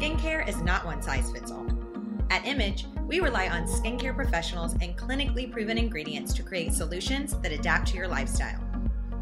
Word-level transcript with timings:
skincare 0.00 0.48
is 0.48 0.62
not 0.62 0.86
one 0.86 1.02
size 1.02 1.30
fits 1.30 1.52
all. 1.52 1.66
At 2.30 2.46
Image, 2.46 2.86
we 3.06 3.20
rely 3.20 3.48
on 3.48 3.64
skincare 3.64 4.14
professionals 4.14 4.72
and 4.80 4.96
clinically 4.96 5.52
proven 5.52 5.76
ingredients 5.76 6.32
to 6.34 6.42
create 6.42 6.72
solutions 6.72 7.38
that 7.40 7.52
adapt 7.52 7.88
to 7.88 7.98
your 7.98 8.08
lifestyle. 8.08 8.64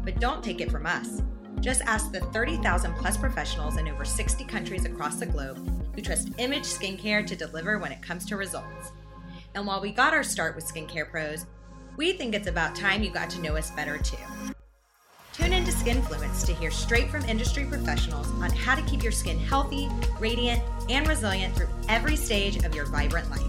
But 0.05 0.21
don't 0.21 0.41
take 0.41 0.61
it 0.61 0.71
from 0.71 0.85
us. 0.85 1.21
Just 1.59 1.81
ask 1.81 2.13
the 2.13 2.21
30,000 2.21 2.95
plus 2.95 3.17
professionals 3.17 3.75
in 3.75 3.89
over 3.89 4.05
60 4.05 4.45
countries 4.45 4.85
across 4.85 5.17
the 5.17 5.25
globe 5.25 5.57
who 5.93 6.01
trust 6.01 6.29
Image 6.37 6.63
Skincare 6.63 7.27
to 7.27 7.35
deliver 7.35 7.77
when 7.77 7.91
it 7.91 8.01
comes 8.01 8.25
to 8.27 8.37
results. 8.37 8.93
And 9.55 9.67
while 9.67 9.81
we 9.81 9.91
got 9.91 10.13
our 10.13 10.23
start 10.23 10.55
with 10.55 10.65
Skincare 10.65 11.09
Pros, 11.09 11.45
we 11.97 12.13
think 12.13 12.33
it's 12.33 12.47
about 12.47 12.73
time 12.73 13.03
you 13.03 13.11
got 13.11 13.29
to 13.31 13.41
know 13.41 13.57
us 13.57 13.71
better 13.71 13.97
too. 13.97 14.15
Tune 15.39 15.53
into 15.53 15.71
Skinfluence 15.71 16.45
to 16.47 16.53
hear 16.53 16.69
straight 16.69 17.09
from 17.09 17.23
industry 17.23 17.63
professionals 17.63 18.27
on 18.41 18.49
how 18.51 18.75
to 18.75 18.81
keep 18.81 19.01
your 19.01 19.13
skin 19.13 19.39
healthy, 19.39 19.87
radiant, 20.19 20.61
and 20.89 21.07
resilient 21.07 21.55
through 21.55 21.69
every 21.87 22.17
stage 22.17 22.57
of 22.65 22.75
your 22.75 22.85
vibrant 22.87 23.29
life. 23.29 23.41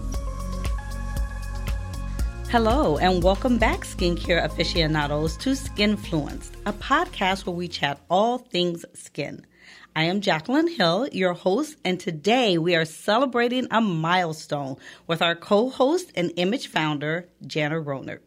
Hello, 2.49 2.97
and 2.97 3.21
welcome 3.21 3.57
back, 3.57 3.81
skincare 3.81 4.41
aficionados, 4.41 5.35
to 5.35 5.49
Skinfluenced, 5.49 6.51
a 6.65 6.71
podcast 6.71 7.45
where 7.45 7.55
we 7.55 7.67
chat 7.67 7.99
all 8.09 8.37
things 8.37 8.85
skin. 8.93 9.45
I 9.93 10.03
am 10.03 10.21
Jacqueline 10.21 10.69
Hill, 10.69 11.09
your 11.11 11.33
host, 11.33 11.75
and 11.83 11.99
today 11.99 12.57
we 12.57 12.73
are 12.73 12.85
celebrating 12.85 13.67
a 13.69 13.81
milestone 13.81 14.77
with 15.07 15.21
our 15.21 15.35
co 15.35 15.69
host 15.69 16.13
and 16.15 16.31
image 16.37 16.67
founder, 16.67 17.27
Janna 17.45 17.83
Ronert. 17.83 18.19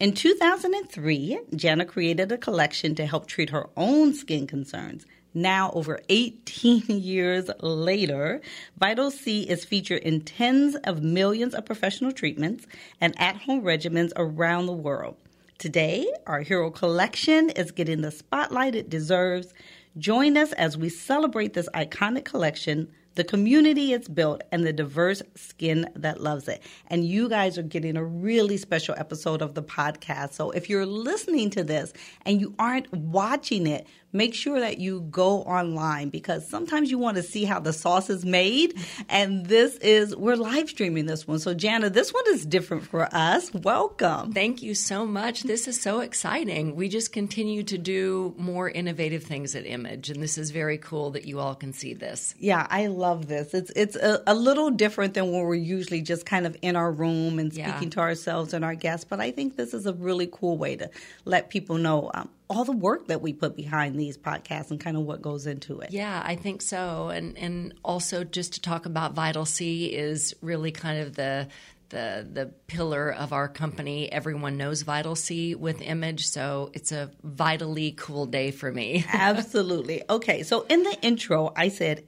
In 0.00 0.14
2003, 0.14 1.40
Jana 1.54 1.84
created 1.84 2.32
a 2.32 2.38
collection 2.38 2.94
to 2.94 3.04
help 3.04 3.26
treat 3.26 3.50
her 3.50 3.68
own 3.76 4.14
skin 4.14 4.46
concerns. 4.46 5.04
Now, 5.34 5.70
over 5.74 6.00
18 6.08 6.84
years 6.88 7.50
later, 7.60 8.40
Vital 8.78 9.10
C 9.10 9.42
is 9.42 9.66
featured 9.66 10.00
in 10.00 10.22
tens 10.22 10.74
of 10.84 11.02
millions 11.02 11.54
of 11.54 11.66
professional 11.66 12.12
treatments 12.12 12.66
and 12.98 13.14
at 13.20 13.36
home 13.36 13.60
regimens 13.60 14.10
around 14.16 14.64
the 14.64 14.72
world. 14.72 15.16
Today, 15.58 16.10
our 16.26 16.40
hero 16.40 16.70
collection 16.70 17.50
is 17.50 17.70
getting 17.70 18.00
the 18.00 18.10
spotlight 18.10 18.74
it 18.74 18.88
deserves. 18.88 19.52
Join 19.98 20.38
us 20.38 20.54
as 20.54 20.78
we 20.78 20.88
celebrate 20.88 21.52
this 21.52 21.68
iconic 21.74 22.24
collection 22.24 22.88
the 23.14 23.24
community 23.24 23.92
it's 23.92 24.08
built, 24.08 24.42
and 24.52 24.64
the 24.64 24.72
diverse 24.72 25.22
skin 25.34 25.88
that 25.96 26.20
loves 26.20 26.48
it. 26.48 26.62
And 26.86 27.04
you 27.04 27.28
guys 27.28 27.58
are 27.58 27.62
getting 27.62 27.96
a 27.96 28.04
really 28.04 28.56
special 28.56 28.94
episode 28.96 29.42
of 29.42 29.54
the 29.54 29.62
podcast. 29.62 30.32
So 30.32 30.50
if 30.50 30.70
you're 30.70 30.86
listening 30.86 31.50
to 31.50 31.64
this 31.64 31.92
and 32.24 32.40
you 32.40 32.54
aren't 32.58 32.92
watching 32.92 33.66
it, 33.66 33.86
make 34.12 34.34
sure 34.34 34.58
that 34.58 34.78
you 34.78 35.02
go 35.02 35.42
online 35.42 36.08
because 36.08 36.48
sometimes 36.48 36.90
you 36.90 36.98
want 36.98 37.16
to 37.16 37.22
see 37.22 37.44
how 37.44 37.60
the 37.60 37.72
sauce 37.72 38.10
is 38.10 38.24
made. 38.24 38.74
And 39.08 39.46
this 39.46 39.76
is, 39.76 40.16
we're 40.16 40.36
live 40.36 40.68
streaming 40.68 41.06
this 41.06 41.28
one. 41.28 41.38
So, 41.38 41.54
Janna, 41.54 41.92
this 41.92 42.12
one 42.12 42.24
is 42.28 42.44
different 42.44 42.84
for 42.84 43.08
us. 43.14 43.52
Welcome. 43.54 44.32
Thank 44.32 44.62
you 44.62 44.74
so 44.74 45.06
much. 45.06 45.44
This 45.44 45.68
is 45.68 45.80
so 45.80 46.00
exciting. 46.00 46.74
We 46.74 46.88
just 46.88 47.12
continue 47.12 47.62
to 47.64 47.78
do 47.78 48.34
more 48.36 48.68
innovative 48.68 49.24
things 49.24 49.54
at 49.54 49.66
Image. 49.66 50.10
And 50.10 50.22
this 50.22 50.38
is 50.38 50.50
very 50.50 50.78
cool 50.78 51.10
that 51.12 51.26
you 51.26 51.38
all 51.38 51.54
can 51.54 51.72
see 51.72 51.94
this. 51.94 52.34
Yeah, 52.38 52.66
I 52.68 52.88
love 53.00 53.26
this. 53.26 53.54
It's, 53.54 53.72
it's 53.74 53.96
a, 53.96 54.22
a 54.26 54.34
little 54.34 54.70
different 54.70 55.14
than 55.14 55.32
when 55.32 55.42
we're 55.42 55.54
usually 55.54 56.02
just 56.02 56.24
kind 56.26 56.46
of 56.46 56.56
in 56.62 56.76
our 56.76 56.92
room 56.92 57.38
and 57.38 57.52
speaking 57.52 57.84
yeah. 57.84 57.90
to 57.90 58.00
ourselves 58.00 58.52
and 58.54 58.64
our 58.64 58.74
guests. 58.74 59.06
But 59.08 59.20
I 59.20 59.30
think 59.30 59.56
this 59.56 59.74
is 59.74 59.86
a 59.86 59.92
really 59.94 60.28
cool 60.30 60.56
way 60.56 60.76
to 60.76 60.90
let 61.24 61.50
people 61.50 61.78
know 61.78 62.10
um, 62.14 62.28
all 62.48 62.64
the 62.64 62.72
work 62.72 63.08
that 63.08 63.22
we 63.22 63.32
put 63.32 63.56
behind 63.56 63.98
these 63.98 64.18
podcasts 64.18 64.70
and 64.70 64.78
kind 64.78 64.96
of 64.96 65.04
what 65.04 65.22
goes 65.22 65.46
into 65.46 65.80
it. 65.80 65.90
Yeah, 65.90 66.22
I 66.24 66.36
think 66.36 66.62
so. 66.62 67.08
And 67.08 67.36
and 67.38 67.74
also 67.84 68.22
just 68.22 68.54
to 68.54 68.60
talk 68.60 68.86
about 68.86 69.14
Vital 69.14 69.46
C 69.46 69.86
is 69.86 70.34
really 70.42 70.70
kind 70.70 71.00
of 71.00 71.16
the 71.16 71.48
the 71.90 72.26
the 72.32 72.46
pillar 72.66 73.12
of 73.12 73.32
our 73.32 73.48
company. 73.48 74.10
Everyone 74.10 74.56
knows 74.56 74.82
Vital 74.82 75.14
C 75.14 75.54
with 75.54 75.82
Image, 75.82 76.26
so 76.26 76.70
it's 76.72 76.92
a 76.92 77.10
vitally 77.22 77.92
cool 77.92 78.26
day 78.26 78.50
for 78.50 78.72
me. 78.72 79.04
Absolutely. 79.12 80.02
Okay, 80.08 80.42
so 80.42 80.62
in 80.68 80.82
the 80.82 80.96
intro, 81.02 81.52
I 81.54 81.68
said 81.68 82.04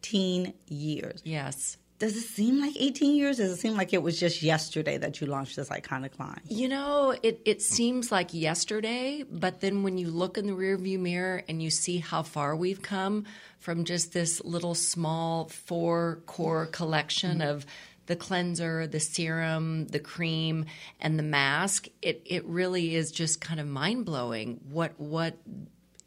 18 0.00 0.54
years. 0.68 1.20
Yes 1.24 1.76
does 2.00 2.16
it 2.16 2.22
seem 2.22 2.60
like 2.60 2.74
18 2.78 3.14
years? 3.14 3.36
Does 3.36 3.52
it 3.52 3.56
seem 3.58 3.76
like 3.76 3.92
it 3.92 4.02
was 4.02 4.18
just 4.18 4.42
yesterday 4.42 4.96
that 4.96 5.20
you 5.20 5.26
launched 5.26 5.54
this 5.54 5.68
iconic 5.68 6.18
line? 6.18 6.40
You 6.48 6.66
know, 6.66 7.14
it, 7.22 7.42
it 7.44 7.60
seems 7.60 8.10
like 8.10 8.32
yesterday, 8.32 9.22
but 9.30 9.60
then 9.60 9.82
when 9.82 9.98
you 9.98 10.08
look 10.08 10.38
in 10.38 10.46
the 10.46 10.54
rearview 10.54 10.98
mirror 10.98 11.42
and 11.46 11.62
you 11.62 11.68
see 11.68 11.98
how 11.98 12.22
far 12.22 12.56
we've 12.56 12.80
come 12.80 13.26
from 13.58 13.84
just 13.84 14.14
this 14.14 14.42
little 14.42 14.74
small 14.74 15.50
four 15.50 16.22
core 16.24 16.66
collection 16.66 17.40
mm-hmm. 17.40 17.50
of 17.50 17.66
the 18.06 18.16
cleanser, 18.16 18.86
the 18.86 18.98
serum, 18.98 19.86
the 19.88 20.00
cream, 20.00 20.64
and 21.00 21.18
the 21.18 21.22
mask, 21.22 21.86
it, 22.00 22.22
it 22.24 22.46
really 22.46 22.94
is 22.94 23.12
just 23.12 23.42
kind 23.42 23.60
of 23.60 23.66
mind 23.66 24.06
blowing 24.06 24.58
what 24.70 24.98
what 24.98 25.36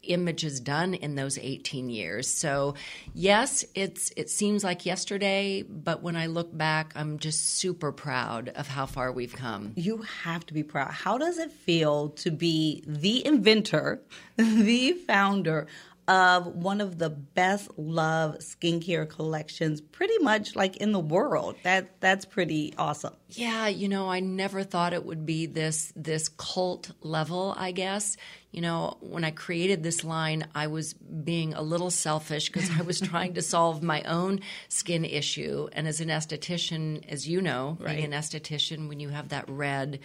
image 0.08 0.42
has 0.42 0.60
done 0.60 0.94
in 0.94 1.14
those 1.14 1.38
18 1.38 1.88
years. 1.88 2.28
So, 2.28 2.74
yes, 3.14 3.64
it's 3.74 4.12
it 4.16 4.30
seems 4.30 4.64
like 4.64 4.86
yesterday, 4.86 5.62
but 5.62 6.02
when 6.02 6.16
I 6.16 6.26
look 6.26 6.56
back, 6.56 6.92
I'm 6.94 7.18
just 7.18 7.56
super 7.58 7.92
proud 7.92 8.50
of 8.50 8.68
how 8.68 8.86
far 8.86 9.12
we've 9.12 9.34
come. 9.34 9.72
You 9.76 10.02
have 10.22 10.46
to 10.46 10.54
be 10.54 10.62
proud. 10.62 10.90
How 10.90 11.18
does 11.18 11.38
it 11.38 11.52
feel 11.52 12.10
to 12.10 12.30
be 12.30 12.82
the 12.86 13.24
inventor, 13.26 14.02
the 14.36 14.92
founder 14.92 15.66
of 16.06 16.46
one 16.46 16.80
of 16.80 16.98
the 16.98 17.08
best 17.08 17.70
love 17.78 18.36
skincare 18.38 19.08
collections 19.08 19.80
pretty 19.80 20.18
much 20.18 20.54
like 20.54 20.76
in 20.76 20.92
the 20.92 21.00
world. 21.00 21.56
That 21.62 22.00
that's 22.00 22.24
pretty 22.24 22.74
awesome. 22.76 23.14
Yeah, 23.30 23.68
you 23.68 23.88
know, 23.88 24.10
I 24.10 24.20
never 24.20 24.62
thought 24.64 24.92
it 24.92 25.04
would 25.04 25.24
be 25.24 25.46
this 25.46 25.92
this 25.96 26.28
cult 26.28 26.90
level, 27.00 27.54
I 27.56 27.72
guess. 27.72 28.16
You 28.50 28.60
know, 28.60 28.98
when 29.00 29.24
I 29.24 29.30
created 29.30 29.82
this 29.82 30.04
line, 30.04 30.46
I 30.54 30.68
was 30.68 30.92
being 30.92 31.54
a 31.54 31.62
little 31.62 31.90
selfish 31.90 32.50
because 32.50 32.70
I 32.78 32.82
was 32.82 33.00
trying 33.00 33.34
to 33.34 33.42
solve 33.42 33.82
my 33.82 34.02
own 34.02 34.40
skin 34.68 35.04
issue. 35.04 35.68
And 35.72 35.88
as 35.88 36.00
an 36.00 36.08
esthetician, 36.08 37.04
as 37.08 37.26
you 37.26 37.40
know, 37.40 37.78
right. 37.80 37.96
being 37.96 38.12
an 38.12 38.20
esthetician, 38.20 38.88
when 38.88 39.00
you 39.00 39.08
have 39.08 39.30
that 39.30 39.48
red, 39.48 40.00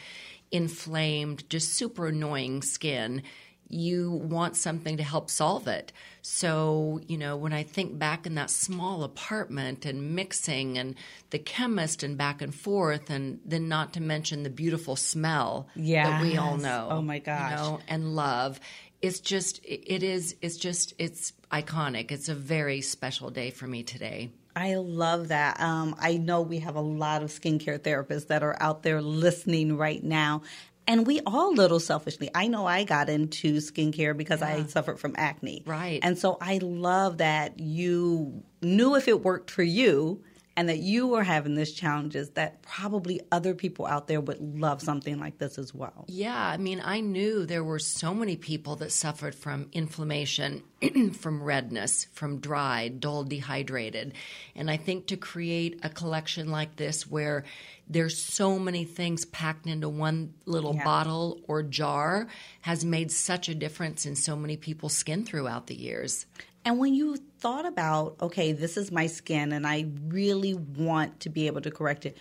inflamed, 0.51 1.47
just 1.49 1.73
super 1.73 2.07
annoying 2.07 2.61
skin, 2.61 3.21
you 3.69 4.11
want 4.11 4.55
something 4.55 4.97
to 4.97 5.03
help 5.03 5.29
solve 5.29 5.67
it. 5.67 5.93
So, 6.21 6.99
you 7.07 7.17
know, 7.17 7.37
when 7.37 7.53
I 7.53 7.63
think 7.63 7.97
back 7.97 8.25
in 8.25 8.35
that 8.35 8.49
small 8.49 9.03
apartment 9.03 9.85
and 9.85 10.15
mixing 10.15 10.77
and 10.77 10.95
the 11.29 11.39
chemist 11.39 12.03
and 12.03 12.17
back 12.17 12.41
and 12.41 12.53
forth, 12.53 13.09
and 13.09 13.39
then 13.45 13.69
not 13.69 13.93
to 13.93 14.01
mention 14.01 14.43
the 14.43 14.49
beautiful 14.49 14.95
smell 14.95 15.67
yes. 15.75 16.07
that 16.07 16.21
we 16.21 16.35
all 16.35 16.57
know. 16.57 16.87
Oh 16.91 17.01
my 17.01 17.19
gosh. 17.19 17.51
You 17.51 17.57
know, 17.57 17.79
and 17.87 18.15
love. 18.15 18.59
It's 19.01 19.19
just, 19.19 19.61
it 19.63 20.03
is, 20.03 20.35
it's 20.41 20.57
just, 20.57 20.93
it's 20.97 21.31
iconic. 21.51 22.11
It's 22.11 22.27
a 22.27 22.35
very 22.35 22.81
special 22.81 23.29
day 23.29 23.51
for 23.51 23.65
me 23.65 23.83
today. 23.83 24.31
I 24.55 24.75
love 24.75 25.29
that. 25.29 25.61
Um, 25.61 25.95
I 25.99 26.17
know 26.17 26.41
we 26.41 26.59
have 26.59 26.75
a 26.75 26.81
lot 26.81 27.23
of 27.23 27.29
skincare 27.29 27.79
therapists 27.79 28.27
that 28.27 28.43
are 28.43 28.57
out 28.59 28.83
there 28.83 29.01
listening 29.01 29.77
right 29.77 30.03
now. 30.03 30.41
And 30.89 31.05
we 31.05 31.21
all 31.23 31.53
little 31.53 31.79
selfishly. 31.79 32.31
I 32.33 32.47
know 32.47 32.65
I 32.65 32.83
got 32.83 33.09
into 33.09 33.57
skincare 33.57 34.17
because 34.17 34.41
yeah. 34.41 34.47
I 34.47 34.63
suffered 34.63 34.99
from 34.99 35.13
acne. 35.17 35.61
Right. 35.67 35.99
And 36.01 36.17
so 36.17 36.39
I 36.41 36.57
love 36.63 37.19
that 37.19 37.59
you 37.59 38.43
knew 38.63 38.95
if 38.95 39.07
it 39.07 39.23
worked 39.23 39.51
for 39.51 39.61
you 39.61 40.23
and 40.59 40.67
that 40.67 40.79
you 40.79 41.07
were 41.07 41.23
having 41.23 41.55
these 41.55 41.71
challenges 41.71 42.31
that 42.31 42.61
probably 42.61 43.21
other 43.31 43.55
people 43.55 43.85
out 43.85 44.09
there 44.09 44.19
would 44.19 44.59
love 44.59 44.81
something 44.81 45.17
like 45.17 45.37
this 45.37 45.57
as 45.57 45.73
well. 45.73 46.03
Yeah, 46.09 46.35
I 46.35 46.57
mean, 46.57 46.81
I 46.83 46.99
knew 46.99 47.45
there 47.45 47.63
were 47.63 47.79
so 47.79 48.13
many 48.13 48.35
people 48.35 48.75
that 48.75 48.91
suffered 48.91 49.33
from 49.33 49.69
inflammation, 49.71 50.63
from 51.17 51.41
redness, 51.41 52.07
from 52.11 52.39
dry, 52.39 52.89
dull, 52.89 53.23
dehydrated. 53.23 54.15
And 54.53 54.69
I 54.69 54.75
think 54.75 55.07
to 55.07 55.15
create 55.15 55.79
a 55.81 55.87
collection 55.87 56.51
like 56.51 56.75
this 56.75 57.07
where 57.07 57.45
there's 57.87 58.21
so 58.21 58.59
many 58.59 58.83
things 58.83 59.23
packed 59.23 59.65
into 59.65 59.87
one 59.87 60.33
little 60.45 60.75
yeah. 60.75 60.83
bottle 60.83 61.39
or 61.47 61.63
jar 61.63 62.27
has 62.59 62.83
made 62.83 63.13
such 63.13 63.47
a 63.47 63.55
difference 63.55 64.05
in 64.05 64.17
so 64.17 64.35
many 64.35 64.57
people's 64.57 64.93
skin 64.93 65.23
throughout 65.23 65.67
the 65.67 65.75
years. 65.75 66.25
And 66.69 66.77
when 66.77 66.93
you 66.93 67.17
thought 67.39 67.65
about, 67.65 68.15
okay, 68.21 68.51
this 68.51 68.77
is 68.77 68.91
my 68.91 69.07
skin 69.07 69.53
and 69.53 69.65
I 69.65 69.87
really 70.07 70.53
want 70.53 71.21
to 71.21 71.29
be 71.29 71.47
able 71.47 71.61
to 71.61 71.71
correct 71.71 72.05
it, 72.05 72.15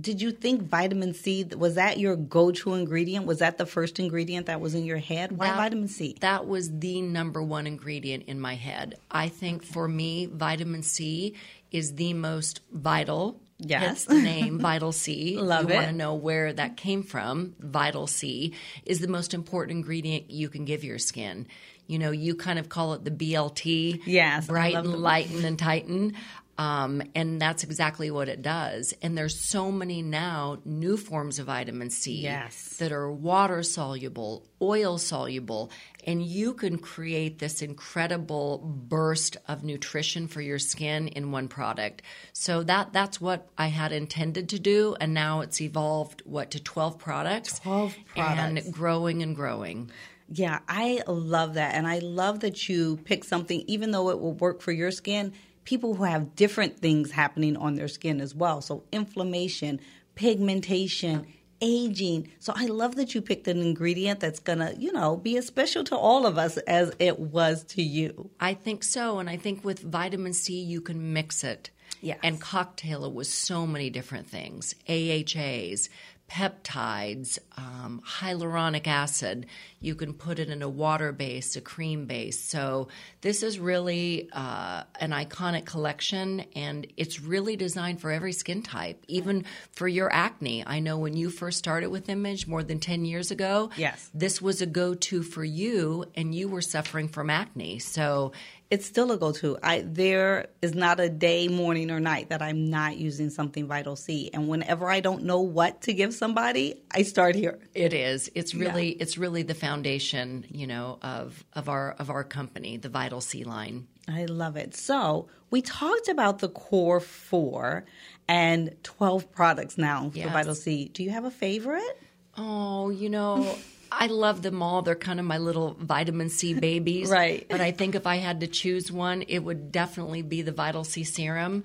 did 0.00 0.22
you 0.22 0.30
think 0.30 0.62
vitamin 0.62 1.14
C 1.14 1.42
was 1.42 1.74
that 1.74 1.98
your 1.98 2.14
go-to 2.14 2.74
ingredient? 2.74 3.26
Was 3.26 3.40
that 3.40 3.58
the 3.58 3.66
first 3.66 3.98
ingredient 3.98 4.46
that 4.46 4.60
was 4.60 4.76
in 4.76 4.84
your 4.84 4.98
head? 4.98 5.32
Why 5.32 5.48
that, 5.48 5.56
vitamin 5.56 5.88
C? 5.88 6.14
That 6.20 6.46
was 6.46 6.78
the 6.78 7.02
number 7.02 7.42
one 7.42 7.66
ingredient 7.66 8.26
in 8.28 8.40
my 8.40 8.54
head. 8.54 8.98
I 9.10 9.26
think 9.28 9.64
for 9.64 9.88
me, 9.88 10.26
vitamin 10.26 10.84
C 10.84 11.34
is 11.72 11.96
the 11.96 12.14
most 12.14 12.60
vital. 12.72 13.40
Yes, 13.64 14.04
the 14.04 14.14
name 14.14 14.58
Vital 14.58 14.92
C. 14.92 15.36
Love 15.40 15.64
you 15.64 15.70
it. 15.70 15.74
want 15.74 15.86
to 15.86 15.92
know 15.92 16.14
where 16.14 16.52
that 16.52 16.76
came 16.76 17.02
from? 17.02 17.54
Vital 17.58 18.06
C 18.06 18.54
is 18.84 19.00
the 19.00 19.08
most 19.08 19.34
important 19.34 19.76
ingredient 19.76 20.30
you 20.30 20.48
can 20.48 20.64
give 20.64 20.84
your 20.84 20.98
skin. 20.98 21.46
You 21.86 21.98
know, 21.98 22.10
you 22.10 22.34
kind 22.34 22.58
of 22.58 22.68
call 22.68 22.94
it 22.94 23.04
the 23.04 23.10
BLT. 23.10 24.02
Yes. 24.06 24.46
Brighten, 24.46 25.02
lighten, 25.02 25.44
and 25.44 25.58
tighten. 25.58 26.14
Um, 26.62 27.02
and 27.14 27.40
that's 27.40 27.64
exactly 27.64 28.10
what 28.10 28.28
it 28.28 28.40
does. 28.42 28.94
And 29.02 29.18
there's 29.18 29.38
so 29.38 29.72
many 29.72 30.00
now 30.02 30.58
new 30.64 30.96
forms 30.96 31.38
of 31.40 31.46
vitamin 31.46 31.90
C 31.90 32.20
Yes. 32.22 32.76
that 32.78 32.92
are 32.92 33.10
water 33.10 33.62
soluble, 33.62 34.46
oil 34.60 34.98
soluble, 34.98 35.70
and 36.06 36.22
you 36.22 36.54
can 36.54 36.78
create 36.78 37.38
this 37.40 37.62
incredible 37.62 38.58
burst 38.58 39.36
of 39.48 39.64
nutrition 39.64 40.28
for 40.28 40.40
your 40.40 40.58
skin 40.58 41.08
in 41.08 41.32
one 41.32 41.48
product. 41.48 42.02
So 42.32 42.62
that 42.64 42.92
that's 42.92 43.20
what 43.20 43.48
I 43.58 43.66
had 43.66 43.90
intended 43.92 44.48
to 44.50 44.58
do, 44.60 44.94
and 45.00 45.12
now 45.14 45.40
it's 45.40 45.60
evolved 45.60 46.22
what 46.24 46.52
to 46.52 46.62
12 46.62 46.98
products, 46.98 47.58
12 47.60 47.96
products. 48.14 48.40
and 48.66 48.72
growing 48.72 49.22
and 49.22 49.34
growing. 49.34 49.90
Yeah, 50.34 50.60
I 50.68 51.02
love 51.06 51.54
that. 51.54 51.74
And 51.74 51.86
I 51.86 51.98
love 51.98 52.40
that 52.40 52.68
you 52.68 52.96
pick 53.04 53.24
something, 53.24 53.64
even 53.66 53.90
though 53.90 54.08
it 54.10 54.18
will 54.18 54.32
work 54.32 54.62
for 54.62 54.72
your 54.72 54.90
skin, 54.90 55.32
people 55.64 55.94
who 55.94 56.04
have 56.04 56.34
different 56.34 56.78
things 56.78 57.10
happening 57.10 57.56
on 57.56 57.74
their 57.74 57.88
skin 57.88 58.20
as 58.20 58.34
well. 58.34 58.60
So, 58.60 58.84
inflammation, 58.92 59.80
pigmentation, 60.14 61.26
aging. 61.60 62.28
So, 62.38 62.52
I 62.56 62.66
love 62.66 62.96
that 62.96 63.14
you 63.14 63.22
picked 63.22 63.48
an 63.48 63.60
ingredient 63.60 64.20
that's 64.20 64.40
going 64.40 64.58
to, 64.58 64.74
you 64.78 64.92
know, 64.92 65.16
be 65.16 65.36
as 65.36 65.46
special 65.46 65.84
to 65.84 65.96
all 65.96 66.26
of 66.26 66.38
us 66.38 66.56
as 66.58 66.92
it 66.98 67.18
was 67.18 67.64
to 67.64 67.82
you. 67.82 68.30
I 68.40 68.54
think 68.54 68.84
so, 68.84 69.18
and 69.18 69.28
I 69.28 69.36
think 69.36 69.64
with 69.64 69.80
vitamin 69.80 70.32
C 70.32 70.60
you 70.60 70.80
can 70.80 71.12
mix 71.12 71.44
it. 71.44 71.70
Yes. 72.00 72.18
And 72.24 72.40
cocktail 72.40 73.04
it 73.04 73.12
with 73.12 73.28
so 73.28 73.64
many 73.64 73.88
different 73.88 74.26
things. 74.26 74.74
AHAs, 74.88 75.88
peptides, 76.32 77.38
um, 77.58 78.02
hyaluronic 78.06 78.86
acid. 78.86 79.46
You 79.80 79.94
can 79.94 80.14
put 80.14 80.38
it 80.38 80.48
in 80.48 80.62
a 80.62 80.68
water 80.68 81.12
base, 81.12 81.56
a 81.56 81.60
cream 81.60 82.06
base. 82.06 82.38
So 82.40 82.88
this 83.20 83.42
is 83.42 83.58
really 83.58 84.30
uh, 84.32 84.84
an 84.98 85.10
iconic 85.10 85.66
collection, 85.66 86.44
and 86.56 86.86
it's 86.96 87.20
really 87.20 87.56
designed 87.56 88.00
for 88.00 88.10
every 88.10 88.32
skin 88.32 88.62
type, 88.62 89.04
even 89.08 89.44
for 89.72 89.86
your 89.88 90.12
acne. 90.12 90.64
I 90.66 90.80
know 90.80 90.98
when 90.98 91.14
you 91.16 91.28
first 91.30 91.58
started 91.58 91.88
with 91.90 92.08
Image 92.08 92.46
more 92.46 92.62
than 92.62 92.80
10 92.80 93.04
years 93.04 93.30
ago, 93.30 93.70
Yes. 93.76 94.10
this 94.14 94.40
was 94.40 94.60
a 94.62 94.66
go 94.66 94.94
to 94.94 95.22
for 95.22 95.44
you, 95.44 96.06
and 96.14 96.34
you 96.34 96.48
were 96.48 96.62
suffering 96.62 97.08
from 97.08 97.28
acne. 97.30 97.78
So 97.78 98.32
It's 98.72 98.86
still 98.86 99.12
a 99.12 99.18
go-to. 99.18 99.58
I 99.62 99.84
there 99.86 100.46
is 100.62 100.74
not 100.74 100.98
a 100.98 101.10
day, 101.10 101.46
morning 101.46 101.90
or 101.90 102.00
night 102.00 102.30
that 102.30 102.40
I'm 102.40 102.70
not 102.70 102.96
using 102.96 103.28
something 103.28 103.66
Vital 103.66 103.96
C. 103.96 104.30
And 104.32 104.48
whenever 104.48 104.88
I 104.88 105.00
don't 105.00 105.24
know 105.24 105.42
what 105.42 105.82
to 105.82 105.92
give 105.92 106.14
somebody, 106.14 106.80
I 106.90 107.02
start 107.02 107.34
here. 107.34 107.58
It 107.74 107.92
is. 107.92 108.30
It's 108.34 108.54
really 108.54 108.88
it's 108.88 109.18
really 109.18 109.42
the 109.42 109.52
foundation, 109.52 110.46
you 110.48 110.66
know, 110.66 110.98
of 111.02 111.44
of 111.52 111.68
our 111.68 111.90
of 111.98 112.08
our 112.08 112.24
company, 112.24 112.78
the 112.78 112.88
Vital 112.88 113.20
C 113.20 113.44
line. 113.44 113.88
I 114.08 114.24
love 114.24 114.56
it. 114.56 114.74
So 114.74 115.28
we 115.50 115.60
talked 115.60 116.08
about 116.08 116.38
the 116.38 116.48
core 116.48 117.00
four 117.00 117.84
and 118.26 118.74
12 118.84 119.30
products 119.32 119.76
now 119.76 120.08
for 120.08 120.28
Vital 120.30 120.54
C. 120.54 120.88
Do 120.88 121.02
you 121.02 121.10
have 121.10 121.26
a 121.26 121.30
favorite? 121.30 122.00
Oh, 122.38 122.88
you 122.88 123.10
know, 123.10 123.54
I 124.00 124.06
love 124.06 124.42
them 124.42 124.62
all. 124.62 124.82
They're 124.82 124.94
kind 124.94 125.20
of 125.20 125.26
my 125.26 125.38
little 125.38 125.76
vitamin 125.78 126.28
C 126.30 126.54
babies. 126.68 127.10
Right. 127.10 127.46
But 127.48 127.60
I 127.60 127.70
think 127.72 127.94
if 127.94 128.06
I 128.06 128.16
had 128.16 128.40
to 128.40 128.46
choose 128.46 128.90
one, 128.90 129.22
it 129.28 129.40
would 129.40 129.70
definitely 129.72 130.22
be 130.22 130.42
the 130.42 130.52
Vital 130.52 130.84
C 130.84 131.04
serum. 131.04 131.64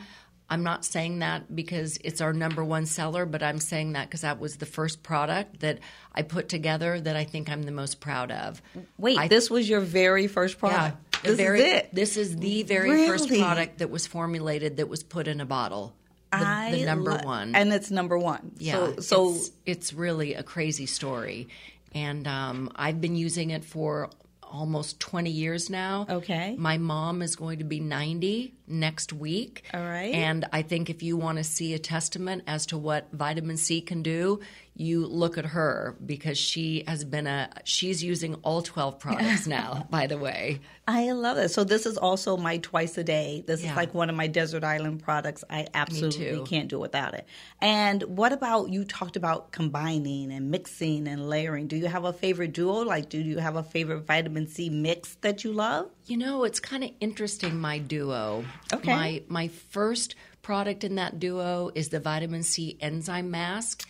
I'm 0.49 0.63
not 0.63 0.85
saying 0.85 1.19
that 1.19 1.53
because 1.53 1.97
it's 2.05 2.21
our 2.21 2.31
number 2.31 2.63
one 2.63 2.85
seller, 2.85 3.25
but 3.25 3.43
I'm 3.43 3.59
saying 3.59 3.93
that 3.93 4.07
because 4.07 4.21
that 4.21 4.39
was 4.39 4.55
the 4.57 4.65
first 4.65 5.03
product 5.03 5.59
that 5.59 5.79
I 6.15 6.21
put 6.21 6.47
together 6.47 7.01
that 7.01 7.17
I 7.17 7.25
think 7.25 7.49
I'm 7.49 7.63
the 7.63 7.71
most 7.73 7.99
proud 7.99 8.31
of. 8.31 8.61
Wait, 8.97 9.17
I- 9.17 9.27
this 9.27 9.49
was 9.49 9.67
your 9.69 9.81
very 9.81 10.27
first 10.27 10.57
product. 10.57 10.97
the 11.23 11.29
this 11.29 11.37
very, 11.37 11.59
is 11.61 11.73
it. 11.73 11.89
This 11.93 12.15
is 12.17 12.37
the 12.37 12.63
very 12.63 13.07
first 13.07 13.27
product 13.27 13.79
that 13.79 13.89
was 13.89 14.07
formulated 14.07 14.77
that 14.77 14.87
was 14.87 15.03
put 15.03 15.27
in 15.27 15.41
a 15.41 15.45
bottle. 15.45 15.93
The, 16.31 16.37
I 16.39 16.71
the 16.71 16.85
number 16.85 17.11
lo- 17.11 17.23
one. 17.23 17.53
And 17.55 17.73
it's 17.73 17.89
number 17.91 18.17
one. 18.17 18.51
yeah, 18.57 18.73
So, 18.73 18.99
so 19.01 19.29
it's, 19.35 19.51
it's 19.65 19.93
really 19.93 20.33
a 20.33 20.43
crazy 20.43 20.85
story, 20.85 21.47
and 21.93 22.27
um, 22.27 22.71
I've 22.75 23.01
been 23.01 23.15
using 23.15 23.51
it 23.51 23.63
for 23.63 24.09
almost 24.51 24.99
20 24.99 25.29
years 25.29 25.69
now. 25.69 26.05
Okay. 26.09 26.55
My 26.57 26.77
mom 26.77 27.21
is 27.21 27.35
going 27.35 27.59
to 27.59 27.65
be 27.65 27.79
90 27.79 28.53
next 28.67 29.13
week. 29.13 29.63
All 29.73 29.81
right. 29.81 30.13
And 30.13 30.45
I 30.51 30.61
think 30.61 30.89
if 30.89 31.03
you 31.03 31.17
want 31.17 31.37
to 31.37 31.43
see 31.43 31.73
a 31.73 31.79
testament 31.79 32.43
as 32.47 32.65
to 32.67 32.77
what 32.77 33.09
vitamin 33.11 33.57
C 33.57 33.81
can 33.81 34.03
do, 34.03 34.39
you 34.79 35.05
look 35.07 35.37
at 35.39 35.45
her 35.45 35.97
because 36.05 36.37
she 36.37 36.83
has 36.87 37.03
been 37.03 37.25
a 37.25 37.49
she's 37.63 38.03
using 38.03 38.35
all 38.43 38.61
12 38.61 38.99
products 38.99 39.47
now, 39.59 39.87
by 39.89 40.05
the 40.07 40.17
way. 40.17 40.59
I 40.87 41.11
love 41.11 41.37
it. 41.37 41.49
So 41.49 41.63
this 41.63 41.85
is 41.85 41.97
also 41.97 42.37
my 42.37 42.59
twice 42.59 42.97
a 42.97 43.03
day. 43.03 43.43
This 43.45 43.63
Yeah. 43.63 43.71
is 43.71 43.75
like 43.75 43.93
one 43.93 44.09
of 44.09 44.15
my 44.15 44.27
desert 44.27 44.63
island 44.63 45.01
products. 45.03 45.43
I 45.49 45.67
absolutely 45.73 46.43
can't 46.45 46.69
do 46.69 46.79
without 46.79 47.13
it. 47.15 47.25
And 47.59 48.03
what 48.03 48.31
about 48.33 48.69
you 48.69 48.85
talked 48.85 49.15
about 49.17 49.51
combining 49.51 50.31
and 50.31 50.51
mixing 50.51 51.07
and 51.07 51.27
layering? 51.27 51.67
Do 51.67 51.75
you 51.75 51.87
have 51.87 52.05
a 52.05 52.13
favorite 52.13 52.53
duo? 52.53 52.83
Like 52.83 53.09
do 53.09 53.17
you 53.19 53.39
have 53.39 53.55
a 53.55 53.63
favorite 53.63 54.01
vitamin 54.05 54.47
C 54.47 54.69
mix 54.69 55.15
that 55.21 55.43
you 55.43 55.51
love? 55.53 55.89
You 56.05 56.17
know, 56.17 56.43
it's 56.45 56.59
kind 56.59 56.83
of 56.83 56.91
interesting. 57.01 57.57
My 57.59 57.79
duo. 57.79 58.45
Okay. 58.71 58.93
My 58.93 59.23
my 59.27 59.47
first 59.47 60.15
product 60.41 60.85
in 60.85 60.95
that 60.95 61.19
duo 61.19 61.71
is 61.75 61.89
the 61.89 61.99
vitamin 61.99 62.41
C 62.43 62.77
enzyme 62.79 63.29
mask, 63.29 63.85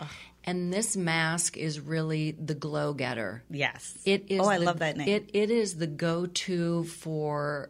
and 0.47 0.73
this 0.73 0.95
mask 0.95 1.57
is 1.57 1.79
really 1.79 2.31
the 2.31 2.55
glow 2.55 2.93
getter. 2.93 3.43
Yes. 3.51 3.99
It 4.05 4.25
is. 4.29 4.39
Oh, 4.39 4.45
I 4.45 4.57
the- 4.57 4.65
love 4.65 4.79
that 4.79 4.97
name. 4.97 5.07
It 5.07 5.29
it 5.33 5.51
is 5.51 5.75
the 5.75 5.87
go 5.87 6.25
to 6.25 6.85
for 6.85 7.69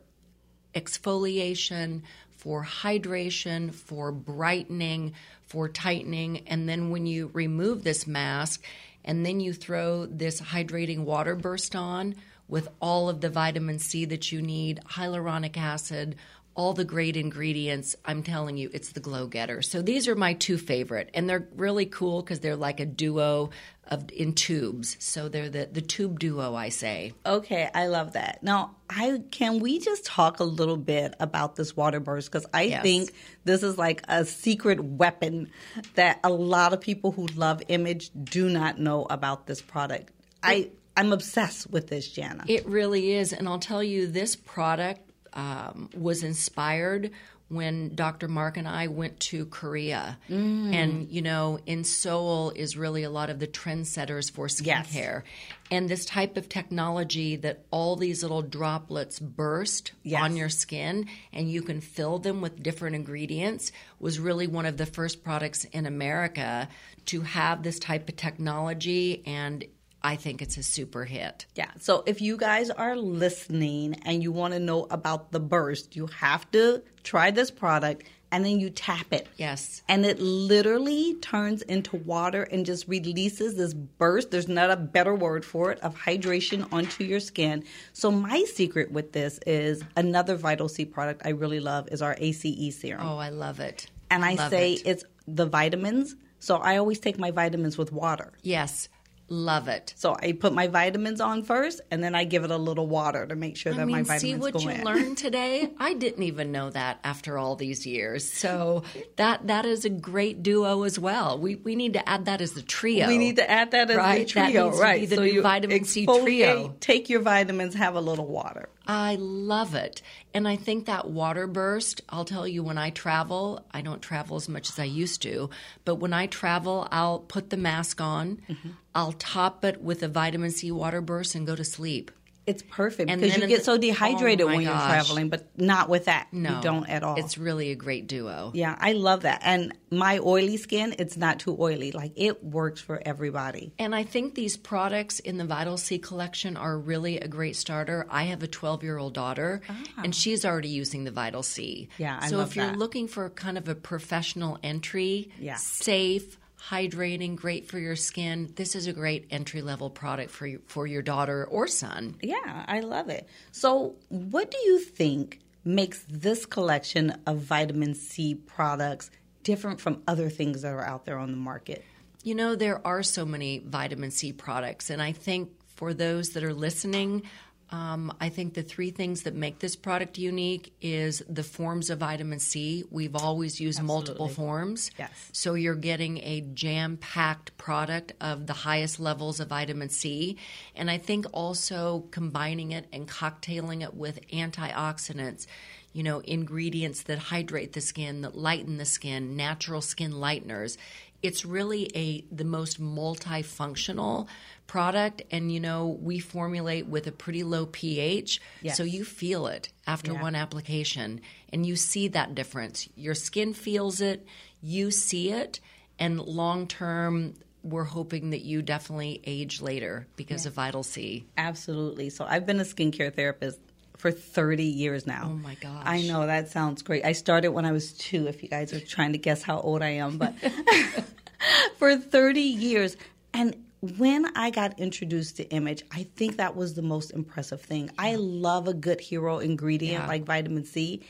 exfoliation, 0.74 2.04
for 2.38 2.64
hydration, 2.64 3.74
for 3.74 4.12
brightening, 4.12 5.14
for 5.48 5.68
tightening, 5.68 6.48
and 6.48 6.70
then 6.70 6.92
when 6.92 7.08
you 7.08 7.32
remove 7.34 7.84
this 7.84 8.06
mask, 8.06 8.64
and 9.04 9.26
then 9.26 9.40
you 9.40 9.54
throw 9.54 10.06
this 10.06 10.40
hydrating 10.40 11.00
water 11.00 11.36
burst 11.36 11.76
on 11.76 12.16
with 12.48 12.68
all 12.80 13.10
of 13.10 13.22
the 13.22 13.30
vitamin 13.30 13.80
C 13.80 14.06
that 14.06 14.32
you 14.32 14.42
need, 14.42 14.82
hyaluronic 14.92 15.58
acid. 15.58 16.16
All 16.58 16.74
the 16.74 16.84
great 16.84 17.16
ingredients, 17.16 17.96
I'm 18.04 18.24
telling 18.24 18.58
you, 18.58 18.72
it's 18.74 18.92
the 18.94 19.00
glow 19.00 19.28
getter. 19.28 19.62
So 19.62 19.84
these 19.84 20.08
are 20.08 20.16
my 20.16 20.34
two 20.34 20.58
favorite, 20.58 21.12
and 21.14 21.30
they're 21.30 21.48
really 21.56 21.86
cool 21.86 22.24
because 22.24 22.40
they're 22.40 22.56
like 22.56 22.80
a 22.80 22.86
duo 22.86 23.52
of 23.88 24.10
in 24.12 24.34
tubes. 24.34 24.98
So 25.00 25.30
they're 25.30 25.50
the 25.52 25.70
the 25.72 25.82
tube 25.82 26.20
duo, 26.20 26.56
I 26.56 26.70
say. 26.70 27.14
Okay, 27.24 27.70
I 27.74 27.86
love 27.88 28.14
that. 28.14 28.42
Now, 28.42 28.76
I 28.90 29.22
can 29.30 29.60
we 29.60 29.78
just 29.78 30.04
talk 30.04 30.40
a 30.40 30.44
little 30.44 30.78
bit 30.78 31.14
about 31.20 31.56
this 31.56 31.78
water 31.78 32.00
burst 32.00 32.32
because 32.32 32.48
I 32.54 32.64
Yes. 32.64 32.82
think 32.82 33.12
this 33.46 33.62
is 33.62 33.78
like 33.78 34.02
a 34.08 34.26
secret 34.26 34.80
weapon 34.84 35.52
that 35.94 36.20
a 36.24 36.30
lot 36.32 36.74
of 36.74 36.82
people 36.82 37.12
who 37.12 37.28
love 37.28 37.62
image 37.68 38.10
do 38.24 38.50
not 38.50 38.80
know 38.80 39.06
about 39.06 39.46
this 39.46 39.62
product. 39.62 40.12
I 40.42 40.72
I'm 40.98 41.14
obsessed 41.14 41.70
with 41.70 41.88
this, 41.88 42.10
Janna. 42.12 42.46
It 42.50 42.66
really 42.66 43.14
is. 43.14 43.32
And 43.32 43.48
I'll 43.48 43.60
tell 43.60 43.84
you, 43.84 44.08
this 44.08 44.36
product 44.36 45.07
um, 45.34 45.90
was 45.96 46.24
inspired 46.24 47.12
when 47.50 47.96
Dr. 47.96 48.28
Marc 48.28 48.58
and 48.58 48.68
I 48.68 48.88
went 48.88 49.22
to 49.22 49.46
Korea. 49.46 50.18
And, 50.28 51.08
you 51.08 51.22
know, 51.22 51.60
in 51.66 51.86
Seoul 51.86 52.52
is 52.54 52.76
really 52.76 53.04
a 53.04 53.10
lot 53.10 53.30
of 53.30 53.40
the 53.40 53.48
trendsetters 53.48 54.30
for 54.30 54.48
Yes. 54.62 54.90
skincare. 54.92 55.24
And 55.72 55.88
this 55.88 56.04
type 56.04 56.36
of 56.36 56.50
technology 56.50 57.38
that 57.38 57.64
all 57.72 57.96
these 57.96 58.22
little 58.22 58.42
droplets 58.42 59.18
burst 59.20 59.94
Yes. 60.04 60.22
on 60.24 60.36
your 60.36 60.50
skin 60.50 61.08
and 61.32 61.50
you 61.50 61.62
can 61.62 61.80
fill 61.80 62.20
them 62.20 62.42
with 62.42 62.62
different 62.62 62.98
ingredients 62.98 63.72
was 63.98 64.20
really 64.20 64.48
one 64.48 64.66
of 64.66 64.76
the 64.76 64.86
first 64.86 65.24
products 65.24 65.64
in 65.72 65.86
America 65.86 66.68
to 67.06 67.22
have 67.22 67.64
this 67.64 67.80
type 67.80 68.10
of 68.10 68.18
technology. 68.18 69.24
And 69.26 69.64
I 70.04 70.16
think 70.16 70.42
it's 70.42 70.58
a 70.58 70.64
super 70.64 71.06
hit. 71.06 71.46
Yeah. 71.56 71.72
So 71.80 72.04
if 72.06 72.22
you 72.22 72.38
guys 72.38 72.70
are 72.70 72.96
listening 72.96 73.96
and 74.06 74.22
you 74.24 74.32
want 74.32 74.54
to 74.54 74.60
know 74.60 74.88
about 74.90 75.32
the 75.32 75.40
burst, 75.40 75.96
you 75.96 76.08
have 76.08 76.50
to 76.52 76.82
try 77.04 77.32
this 77.32 77.52
product 77.52 78.04
and 78.32 78.46
then 78.46 78.60
you 78.60 78.70
tap 78.70 79.08
it. 79.12 79.28
Yes. 79.38 79.82
And 79.88 80.06
it 80.06 80.20
literally 80.20 81.16
turns 81.22 81.62
into 81.62 81.96
water 81.98 82.44
and 82.44 82.66
just 82.66 82.88
releases 82.88 83.56
this 83.56 83.74
burst. 83.74 84.32
There's 84.32 84.48
not 84.48 84.70
a 84.70 84.76
better 84.76 85.16
word 85.16 85.44
for 85.46 85.72
it 85.72 85.80
of 85.80 85.96
hydration 85.98 86.72
onto 86.74 87.04
your 87.04 87.20
skin. 87.20 87.64
So 87.94 88.12
my 88.12 88.44
secret 88.44 88.92
with 88.92 89.14
this 89.14 89.40
is 89.48 89.84
another 89.96 90.36
Vital 90.36 90.68
C 90.70 90.86
product 90.86 91.22
I 91.26 91.30
really 91.30 91.60
love 91.60 91.88
is 91.92 92.02
our 92.02 92.16
ACE 92.20 92.76
serum. 92.80 93.06
Oh, 93.08 93.18
I 93.18 93.30
love 93.30 93.60
it. 93.60 93.88
and 94.12 94.24
I 94.26 94.36
Love 94.36 94.50
say 94.50 94.74
it. 94.74 94.82
it's 94.86 95.04
the 95.28 95.46
vitamins. 95.46 96.16
So 96.40 96.58
I 96.58 96.78
always 96.78 97.00
take 97.00 97.18
my 97.18 97.32
vitamins 97.32 97.78
with 97.78 97.92
water. 97.92 98.32
yes. 98.44 98.90
Love 99.30 99.68
it. 99.68 99.94
So 99.98 100.16
I 100.18 100.32
put 100.32 100.54
my 100.54 100.68
vitamins 100.68 101.20
on 101.20 101.44
first, 101.44 101.82
and 101.92 102.02
then 102.02 102.16
I 102.16 102.24
give 102.24 102.46
it 102.46 102.52
a 102.52 102.58
little 102.58 102.88
water 102.88 103.26
to 103.28 103.36
make 103.36 103.58
sure 103.58 103.74
I 103.74 103.78
that 103.78 103.86
mean, 103.86 103.96
my 103.98 104.04
vitamins 104.04 104.22
go 104.40 104.48
in. 104.48 104.54
see 104.54 104.58
what 104.58 104.64
you 104.64 104.70
in. 104.70 104.84
learned 104.86 105.18
today. 105.28 105.70
I 105.78 105.94
didn't 105.96 106.24
even 106.24 106.54
know 106.54 106.70
that 106.70 107.00
after 107.04 107.38
all 107.38 107.56
these 107.58 107.86
years. 107.86 108.32
So 108.32 108.84
that 109.18 109.48
that 109.48 109.66
is 109.66 109.84
a 109.84 109.90
great 109.90 110.44
duo 110.44 110.84
as 110.84 110.98
well. 110.98 111.38
We 111.40 111.56
we 111.56 111.76
need 111.76 111.94
to 111.94 112.08
add 112.08 112.26
that 112.26 112.40
as 112.40 112.54
the 112.54 112.62
trio. 112.62 113.08
We 113.08 113.18
need 113.18 113.36
to 113.36 113.50
add 113.50 113.72
that 113.72 113.90
as 113.92 113.98
Right, 113.98 114.26
the 114.26 114.32
trio, 114.32 114.66
needs 114.66 114.78
to 114.78 114.82
be 114.82 114.82
right? 114.82 115.10
the 115.10 115.16
new 115.18 115.24
you 115.34 115.42
vitamin 115.42 115.84
C 115.84 116.06
trio. 116.06 116.76
Take 116.80 117.10
your 117.10 117.20
vitamins, 117.22 117.74
have 117.76 117.96
a 117.96 118.02
little 118.02 118.28
water. 118.28 118.70
I 118.90 119.16
love 119.20 119.76
it. 119.76 120.02
And 120.34 120.48
I 120.48 120.56
think 120.56 120.86
that 120.86 121.10
water 121.10 121.46
burst, 121.48 122.00
I'll 122.08 122.24
tell 122.24 122.48
you, 122.48 122.64
when 122.64 122.78
I 122.78 122.92
travel, 122.92 123.66
I 123.72 123.82
don't 123.82 124.02
travel 124.02 124.38
as 124.38 124.48
much 124.48 124.70
as 124.70 124.80
I 124.80 124.86
used 124.86 125.22
to, 125.24 125.50
but 125.84 125.96
when 125.96 126.14
I 126.14 126.28
travel, 126.28 126.88
I'll 126.92 127.20
put 127.20 127.50
the 127.50 127.58
mask 127.58 128.00
on, 128.00 128.40
Mm-hmm. 128.50 128.70
I'll 128.98 129.14
top 129.14 129.64
it 129.64 129.82
with 129.82 130.02
a 130.04 130.08
vitamin 130.08 130.52
C 130.52 130.72
water 130.72 131.02
burst 131.02 131.36
and 131.36 131.46
go 131.48 131.56
to 131.56 131.64
sleep. 131.64 132.12
It's 132.48 132.64
perfect 132.64 133.12
And 133.12 133.20
because 133.22 133.36
you 133.42 133.46
get 133.48 133.58
the- 133.60 133.64
so 133.66 133.78
dehydrated 133.78 134.44
oh 134.46 134.48
when 134.48 134.62
you're 134.62 134.72
gosh. 134.72 134.90
traveling, 134.90 135.28
but 135.28 135.42
not 135.60 135.90
with 135.90 136.06
that. 136.06 136.28
No. 136.32 136.56
You 136.56 136.62
don't 136.62 136.90
at 136.90 137.04
all. 137.04 137.18
It's 137.20 137.38
really 137.38 137.72
a 137.72 137.76
great 137.76 138.08
duo. 138.08 138.52
yeah, 138.56 138.74
I 138.80 138.94
love 138.94 139.24
that. 139.24 139.42
And 139.44 139.74
my 139.92 140.20
oily 140.20 140.56
skin, 140.56 140.96
it's 140.98 141.18
not 141.18 141.40
too 141.42 141.58
oily. 141.60 141.92
Like 141.92 142.14
it 142.16 142.42
works 142.46 142.80
for 142.80 143.02
everybody. 143.06 143.74
And 143.78 143.94
I 143.94 144.04
think 144.04 144.34
these 144.36 144.56
products 144.56 145.20
in 145.20 145.38
the 145.38 145.44
Vital 145.44 145.76
C 145.76 146.00
collection 146.00 146.56
are 146.56 146.78
really 146.80 147.20
a 147.20 147.28
great 147.28 147.58
starter. 147.58 148.08
I 148.10 148.24
have 148.32 148.42
a 148.42 148.48
12 148.48 148.82
year 148.82 148.98
old 148.98 149.14
daughter, 149.14 149.60
and 150.02 150.16
she's 150.16 150.46
already 150.46 150.70
using 150.70 151.04
the 151.04 151.12
Vital 151.12 151.44
C. 151.44 151.90
Ah. 151.92 151.96
Yeah, 151.98 152.20
I 152.22 152.30
so 152.30 152.40
if 152.40 152.56
you're 152.56 152.68
that. 152.68 152.80
looking 152.80 153.10
for 153.10 153.30
kind 153.30 153.58
of 153.58 153.68
a 153.68 153.76
professional 153.76 154.58
entry, 154.64 155.32
Yeah. 155.38 155.58
safe, 155.58 156.38
hydrating, 156.60 157.36
great 157.36 157.68
for 157.68 157.80
your 157.80 157.96
skin, 157.96 158.52
this 158.56 158.76
is 158.76 158.88
a 158.88 158.94
great 158.94 159.28
entry 159.30 159.62
level 159.62 159.90
product 159.90 160.32
for 160.32 160.48
you, 160.48 160.62
for 160.68 160.88
your 160.88 161.02
daughter 161.02 161.46
or 161.46 161.68
son. 161.68 162.16
Yeah, 162.22 162.66
I 162.68 162.80
love 162.80 163.10
it. 163.10 163.28
So, 163.52 163.96
what 164.10 164.52
do 164.52 164.58
you 164.58 164.80
think 164.80 165.40
makes 165.64 166.04
this 166.10 166.46
collection 166.46 167.22
of 167.26 167.40
vitamin 167.40 167.94
C 167.94 168.36
products 168.36 169.12
different 169.44 169.80
from 169.80 170.02
other 170.08 170.30
things 170.30 170.62
that 170.64 170.74
are 170.74 170.86
out 170.86 171.06
there 171.06 171.18
on 171.18 171.32
the 171.32 171.38
market? 171.38 171.84
You 172.24 172.36
know, 172.36 172.56
there 172.56 172.86
are 172.86 173.04
so 173.04 173.26
many 173.26 173.60
vitamin 173.60 174.12
C 174.12 174.34
products, 174.34 174.90
and 174.90 175.02
I 175.02 175.12
think 175.12 175.52
for 175.76 175.94
those 175.94 176.32
that 176.32 176.44
are 176.44 176.54
listening, 176.54 177.24
um, 177.70 178.16
I 178.22 178.30
think 178.30 178.54
the 178.54 178.64
three 178.64 178.92
things 178.92 179.24
that 179.24 179.36
make 179.36 179.60
this 179.60 179.76
product 179.76 180.18
unique 180.18 180.74
is 180.82 181.22
the 181.28 181.44
forms 181.44 181.90
of 181.90 182.00
vitamin 182.00 182.40
C. 182.40 182.86
We've 182.90 183.16
always 183.16 183.60
used 183.60 183.82
multiple 183.82 184.30
forms. 184.30 184.90
Yes. 184.98 185.10
So 185.34 185.56
you're 185.56 185.76
getting 185.76 186.20
a 186.20 186.42
jam 186.54 186.98
packed 186.98 187.58
product 187.58 188.14
of 188.22 188.48
the 188.48 188.54
highest 188.54 189.02
levels 189.02 189.42
of 189.42 189.50
vitamin 189.50 189.90
C. 189.90 190.38
And 190.76 190.90
I 190.90 190.98
think 190.98 191.26
also 191.34 192.06
combining 192.12 192.72
it 192.72 192.88
and 192.94 193.08
cocktailing 193.08 193.84
it 193.84 193.94
with 193.94 194.26
antioxidants, 194.30 195.46
you 195.92 196.04
know, 196.04 196.20
ingredients 196.20 197.04
that 197.04 197.18
hydrate 197.18 197.74
the 197.74 197.82
skin, 197.82 198.22
that 198.22 198.38
lighten 198.38 198.78
the 198.78 198.86
skin, 198.86 199.36
natural 199.36 199.82
skin 199.82 200.14
lighteners. 200.14 200.78
It's 201.22 201.44
really 201.44 201.90
a 201.96 202.24
the 202.32 202.46
most 202.46 202.80
multifunctional 202.80 204.28
product 204.68 205.22
and 205.32 205.52
you 205.52 205.60
know 205.60 205.98
we 206.02 206.20
formulate 206.20 206.86
with 206.88 207.08
a 207.08 207.12
pretty 207.12 207.44
low 207.44 207.66
pH 207.66 208.42
Yes. 208.62 208.76
so 208.78 208.84
you 208.84 209.04
feel 209.06 209.48
it 209.48 209.70
after 209.88 210.12
Yeah. 210.14 210.22
one 210.22 210.36
application 210.36 211.22
and 211.54 211.66
you 211.66 211.76
see 211.78 212.10
that 212.10 212.36
difference. 212.36 212.88
Your 212.96 213.16
skin 213.16 213.54
feels 213.54 214.02
it, 214.02 214.26
you 214.62 214.92
see 214.92 215.32
it, 215.32 215.60
and 215.98 216.20
long 216.20 216.68
term, 216.68 217.34
we're 217.64 217.86
hoping 217.86 218.30
that 218.32 218.42
you 218.42 218.62
definitely 218.62 219.22
age 219.26 219.62
later 219.62 220.06
because 220.16 220.46
of 220.46 220.54
Vital 220.54 220.84
C. 220.84 221.26
Absolutely. 221.38 222.10
So, 222.10 222.26
I've 222.26 222.46
been 222.46 222.60
a 222.60 222.64
skincare 222.64 223.14
therapist 223.14 223.60
for 223.98 224.12
30 224.12 224.64
years 224.64 225.08
now. 225.08 225.30
Oh 225.32 225.36
my 225.38 225.56
gosh. 225.56 225.82
I 225.86 226.02
know 226.04 226.28
that 226.28 226.50
sounds 226.50 226.82
great. 226.84 227.04
I 227.04 227.14
started 227.14 227.50
when 227.50 227.66
I 227.66 227.72
was 227.72 227.94
two, 227.94 228.28
if 228.28 228.44
you 228.44 228.48
guys 228.50 228.72
are 228.74 228.80
trying 228.80 229.14
to 229.14 229.18
guess 229.18 229.42
how 229.42 229.60
old 229.60 229.82
I 229.82 229.90
am, 229.92 230.18
but 230.18 230.36
for 231.78 231.96
30 231.98 232.42
years. 232.42 232.96
And 233.34 233.56
when 233.98 234.26
I 234.38 234.50
got 234.50 234.80
introduced 234.80 235.38
to 235.38 235.44
Image, 235.50 235.84
I 235.92 236.04
think 236.16 236.38
that 236.38 236.56
was 236.56 236.74
the 236.74 236.82
most 236.82 237.12
impressive 237.12 237.62
thing. 237.62 237.90
I 237.98 238.16
love 238.16 238.68
a 238.68 238.74
good 238.74 239.00
hero 239.00 239.40
ingredient 239.40 240.04
Yeah. 240.04 240.08
like 240.08 240.24
vitamin 240.26 240.66
C, 240.66 241.02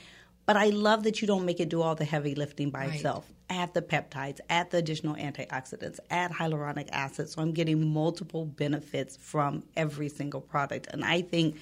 but 0.45 0.55
I 0.57 0.67
love 0.69 1.03
that 1.03 1.21
you 1.21 1.27
don't 1.27 1.45
make 1.45 1.59
it 1.59 1.69
do 1.69 1.81
all 1.81 1.95
the 1.95 2.05
heavy 2.05 2.35
lifting 2.35 2.69
by 2.69 2.85
Right. 2.85 2.95
itself. 2.95 3.31
Add 3.49 3.73
the 3.73 3.81
peptides, 3.81 4.39
add 4.49 4.71
the 4.71 4.77
additional 4.77 5.15
antioxidants, 5.15 5.99
add 6.09 6.31
hyaluronic 6.31 6.89
acid. 6.91 7.29
So 7.29 7.41
I'm 7.41 7.51
getting 7.53 7.93
multiple 7.93 8.45
benefits 8.45 9.17
from 9.17 9.63
every 9.75 10.09
single 10.09 10.41
product. 10.41 10.87
And 10.91 11.03
I 11.05 11.21
think 11.21 11.55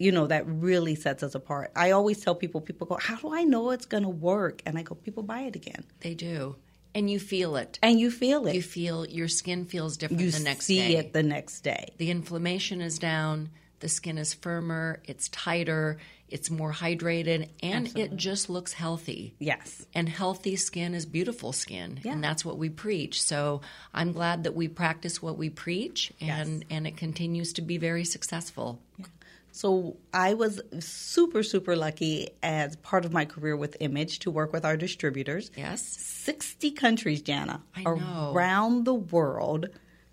you 0.00 0.12
know, 0.12 0.28
that 0.28 0.46
really 0.46 0.94
sets 0.94 1.24
us 1.24 1.34
apart. 1.34 1.72
I 1.74 1.90
always 1.90 2.20
tell 2.20 2.32
people, 2.36 2.60
people 2.60 2.86
go, 2.86 2.98
How 3.00 3.16
do 3.16 3.34
I 3.34 3.42
know 3.42 3.70
it's 3.72 3.84
going 3.84 4.04
to 4.04 4.08
work? 4.08 4.62
And 4.64 4.78
I 4.78 4.82
go, 4.82 4.94
People 4.94 5.24
buy 5.24 5.40
it 5.40 5.56
again. 5.56 5.82
They 6.00 6.14
do. 6.14 6.54
And 6.98 7.08
you 7.08 7.20
feel 7.20 7.56
it. 7.56 7.78
And 7.80 8.00
you 8.00 8.10
feel 8.10 8.46
it. 8.48 8.54
You 8.56 8.62
feel 8.62 9.06
your 9.06 9.28
skin 9.28 9.64
feels 9.66 9.96
different 9.96 10.20
You 10.22 10.30
the 10.32 10.40
next 10.40 10.64
see 10.66 10.78
day. 10.78 10.96
it 10.96 11.12
the 11.12 11.22
next 11.22 11.60
day. 11.60 11.90
the 11.98 12.10
inflammation 12.10 12.80
is 12.80 12.98
down, 12.98 13.50
the 13.80 13.88
skin 13.88 14.18
is 14.18 14.34
firmer, 14.34 15.00
it's 15.04 15.28
tighter, 15.28 15.98
it's 16.28 16.50
more 16.50 16.72
hydrated, 16.72 17.48
and 17.62 17.96
it 17.96 18.16
just 18.16 18.50
looks 18.50 18.72
healthy. 18.72 19.34
Yes. 19.38 19.86
And 19.94 20.08
healthy 20.08 20.56
skin 20.56 20.92
is 20.94 21.06
beautiful 21.06 21.52
skin, 21.52 22.00
Yeah. 22.02 22.12
and 22.14 22.24
that's 22.24 22.44
what 22.44 22.58
we 22.58 22.68
preach. 22.68 23.22
So 23.22 23.60
I'm 23.94 24.12
glad 24.12 24.42
that 24.42 24.54
we 24.56 24.66
practice 24.66 25.22
what 25.22 25.38
we 25.38 25.48
preach, 25.50 26.12
and 26.20 26.64
and 26.68 26.86
it 26.88 26.96
continues 26.96 27.52
to 27.54 27.62
be 27.62 27.78
very 27.78 28.04
successful. 28.04 28.80
So 29.52 29.96
I 30.12 30.34
was 30.34 30.60
super, 30.78 31.42
super 31.42 31.74
lucky 31.74 32.28
as 32.42 32.76
part 32.76 33.04
of 33.04 33.12
my 33.12 33.24
career 33.24 33.56
with 33.56 33.76
Image 33.80 34.20
to 34.20 34.30
work 34.30 34.52
with 34.52 34.64
our 34.64 34.76
distributors. 34.76 35.50
Yes, 35.56 35.82
60 35.82 36.70
countries, 36.72 37.22
Janna, 37.22 37.60
I 37.74 37.82
know. 37.82 38.32
around 38.34 38.84
the 38.84 38.94
world. 38.94 39.66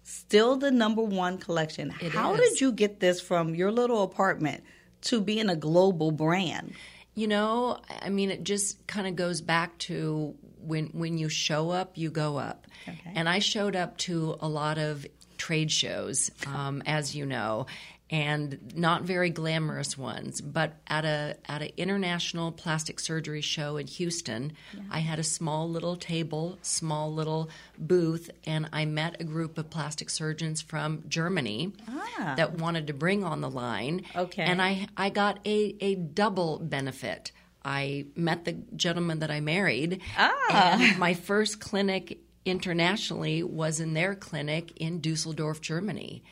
Still 0.03 0.55
the 0.55 0.71
number 0.71 1.01
one 1.01 1.37
collection. 1.37 1.93
It 1.99 2.11
How 2.11 2.33
is. 2.35 2.39
did 2.39 2.61
you 2.61 2.71
get 2.71 2.99
this 2.99 3.19
from 3.21 3.55
your 3.55 3.71
little 3.71 4.03
apartment 4.03 4.63
to 5.01 5.19
being 5.21 5.49
a 5.49 5.55
global 5.55 6.11
brand? 6.11 6.73
you 7.15 7.27
know, 7.27 7.79
I 8.01 8.09
mean, 8.09 8.29
it 8.29 8.43
just 8.43 8.85
kind 8.87 9.07
of 9.07 9.15
goes 9.15 9.39
back 9.39 9.77
to 9.79 10.35
when 10.61 10.87
when 10.87 11.17
you 11.17 11.29
show 11.29 11.69
up, 11.69 11.97
you 11.97 12.11
go 12.11 12.37
up. 12.37 12.67
Okay. 12.87 13.11
And 13.15 13.29
I 13.29 13.39
showed 13.39 13.75
up 13.75 13.97
to 13.99 14.35
a 14.41 14.49
lot 14.49 14.77
of 14.77 15.05
trade 15.37 15.71
shows, 15.71 16.29
um, 16.45 16.83
as 16.85 17.15
you 17.15 17.25
know, 17.25 17.67
and 18.09 18.73
not 18.75 19.01
very 19.01 19.31
glamorous 19.31 19.97
ones. 19.97 20.39
But 20.41 20.73
at 20.87 21.05
a 21.05 21.37
at 21.45 21.61
an 21.61 21.71
international 21.77 22.51
plastic 22.51 22.99
surgery 22.99 23.41
show 23.41 23.77
in 23.77 23.87
Houston, 23.87 24.53
I 24.91 24.99
had 24.99 25.17
a 25.17 25.23
small 25.23 25.69
little 25.69 25.95
table, 25.95 26.59
small 26.61 27.11
little 27.11 27.49
booth, 27.77 28.29
and 28.45 28.69
I 28.71 28.85
met 28.85 29.19
a 29.19 29.23
group 29.23 29.57
of 29.57 29.69
plastic 29.69 30.09
surgeons 30.09 30.61
from 30.61 31.03
Germany 31.07 31.73
that 32.35 32.59
wanted 32.59 32.87
to 32.87 32.93
bring 32.93 33.23
on 33.23 33.41
the 33.41 33.49
line. 33.49 34.03
Okay. 34.15 34.43
and 34.43 34.61
I 34.61 34.87
I 34.95 35.09
got 35.09 35.39
a 35.45 35.75
a 35.81 35.95
double 35.95 36.59
benefit. 36.59 37.31
I 37.63 38.05
met 38.15 38.45
the 38.45 38.53
gentleman 38.75 39.19
that 39.19 39.31
I 39.31 39.39
married. 39.39 40.01
Ah. 40.15 40.77
And 40.79 40.99
my 40.99 41.15
first 41.15 41.59
clinic 41.59 42.19
internationally 42.45 43.41
was 43.41 43.79
in 43.79 43.95
their 43.95 44.13
clinic 44.13 44.71
in 44.77 45.01
Dusseldorf, 45.01 45.61
Germany. 45.61 46.23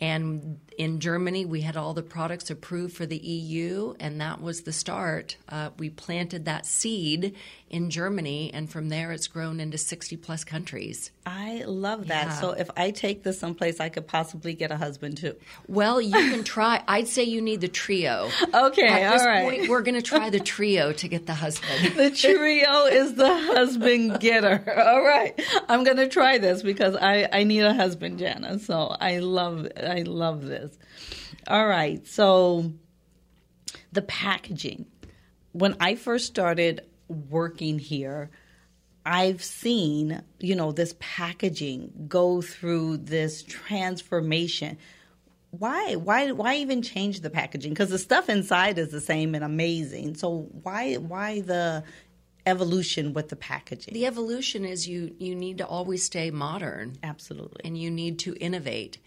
And 0.00 0.58
in 0.78 0.98
Germany, 0.98 1.44
we 1.44 1.60
had 1.60 1.76
all 1.76 1.92
the 1.92 2.02
products 2.02 2.48
approved 2.48 2.96
for 2.96 3.04
the 3.04 3.18
EU, 3.18 3.94
and 4.00 4.18
that 4.22 4.40
was 4.40 4.62
the 4.62 4.72
start. 4.72 5.36
Uh, 5.46 5.70
we 5.78 5.90
planted 5.90 6.46
that 6.46 6.64
seed 6.64 7.34
in 7.68 7.90
Germany, 7.90 8.50
and 8.54 8.68
from 8.68 8.88
there, 8.88 9.12
it's 9.12 9.26
grown 9.26 9.60
into 9.60 9.76
60 9.76 10.16
plus 10.16 10.42
countries. 10.42 11.10
I 11.26 11.64
love 11.66 12.08
that. 12.08 12.26
Yeah. 12.28 12.32
So 12.32 12.50
if 12.52 12.70
I 12.76 12.92
take 12.92 13.22
this 13.22 13.38
someplace, 13.38 13.78
I 13.78 13.90
could 13.90 14.06
possibly 14.06 14.54
get 14.54 14.72
a 14.72 14.76
husband 14.76 15.18
too. 15.18 15.36
Well, 15.68 16.00
you 16.00 16.12
can 16.30 16.44
try. 16.44 16.82
I'd 16.88 17.06
say 17.06 17.24
you 17.24 17.42
need 17.42 17.60
the 17.60 17.68
trio. 17.68 18.30
Okay, 18.54 18.88
At 18.88 19.12
this 19.12 19.24
right. 19.24 19.42
point, 19.42 19.68
we're 19.68 19.82
going 19.82 19.94
to 19.96 20.02
try 20.02 20.30
the 20.30 20.40
trio 20.40 20.92
to 20.94 21.08
get 21.08 21.26
the 21.26 21.34
husband. 21.34 21.94
the 21.96 22.10
trio 22.10 22.86
is 22.86 23.14
the 23.14 23.28
husband 23.28 24.18
getter. 24.18 24.64
All 24.82 25.02
right. 25.02 25.38
I'm 25.68 25.84
going 25.84 25.98
to 25.98 26.08
try 26.08 26.38
this 26.38 26.62
because 26.62 26.96
I, 26.96 27.28
I 27.30 27.44
need 27.44 27.60
a 27.60 27.74
husband, 27.74 28.18
Janna. 28.18 28.58
So 28.60 28.96
I 28.98 29.18
love 29.18 29.68
I 29.90 30.02
love 30.02 30.46
this. 30.46 30.76
All 31.46 31.66
right. 31.66 32.06
So 32.06 32.72
the 33.92 34.02
packaging. 34.02 34.86
When 35.52 35.76
I 35.80 35.96
first 35.96 36.26
started 36.26 36.82
working 37.08 37.78
here, 37.78 38.30
I've 39.04 39.42
seen, 39.42 40.22
you 40.38 40.54
know, 40.54 40.72
this 40.72 40.94
packaging 41.00 42.06
go 42.08 42.40
through 42.40 42.98
this 42.98 43.42
transformation. 43.42 44.78
Why? 45.50 45.96
Why? 45.96 46.30
Why 46.30 46.56
even 46.56 46.82
change 46.82 47.20
the 47.20 47.30
packaging? 47.30 47.72
Because 47.72 47.90
the 47.90 47.98
stuff 47.98 48.28
inside 48.28 48.78
is 48.78 48.90
the 48.90 49.00
same 49.00 49.34
and 49.34 49.42
amazing. 49.42 50.14
So 50.14 50.48
why? 50.62 50.94
Why 50.94 51.40
the 51.40 51.82
evolution 52.46 53.12
with 53.12 53.28
the 53.28 53.36
packaging. 53.36 53.94
The 53.94 54.06
evolution 54.06 54.64
is 54.64 54.88
you 54.88 55.14
you 55.18 55.34
need 55.34 55.58
to 55.58 55.66
always 55.66 56.02
stay 56.04 56.30
modern. 56.30 56.96
Absolutely. 57.02 57.60
And 57.64 57.76
you 57.76 57.90
need 57.90 58.18
to 58.20 58.34
innovate. 58.36 58.98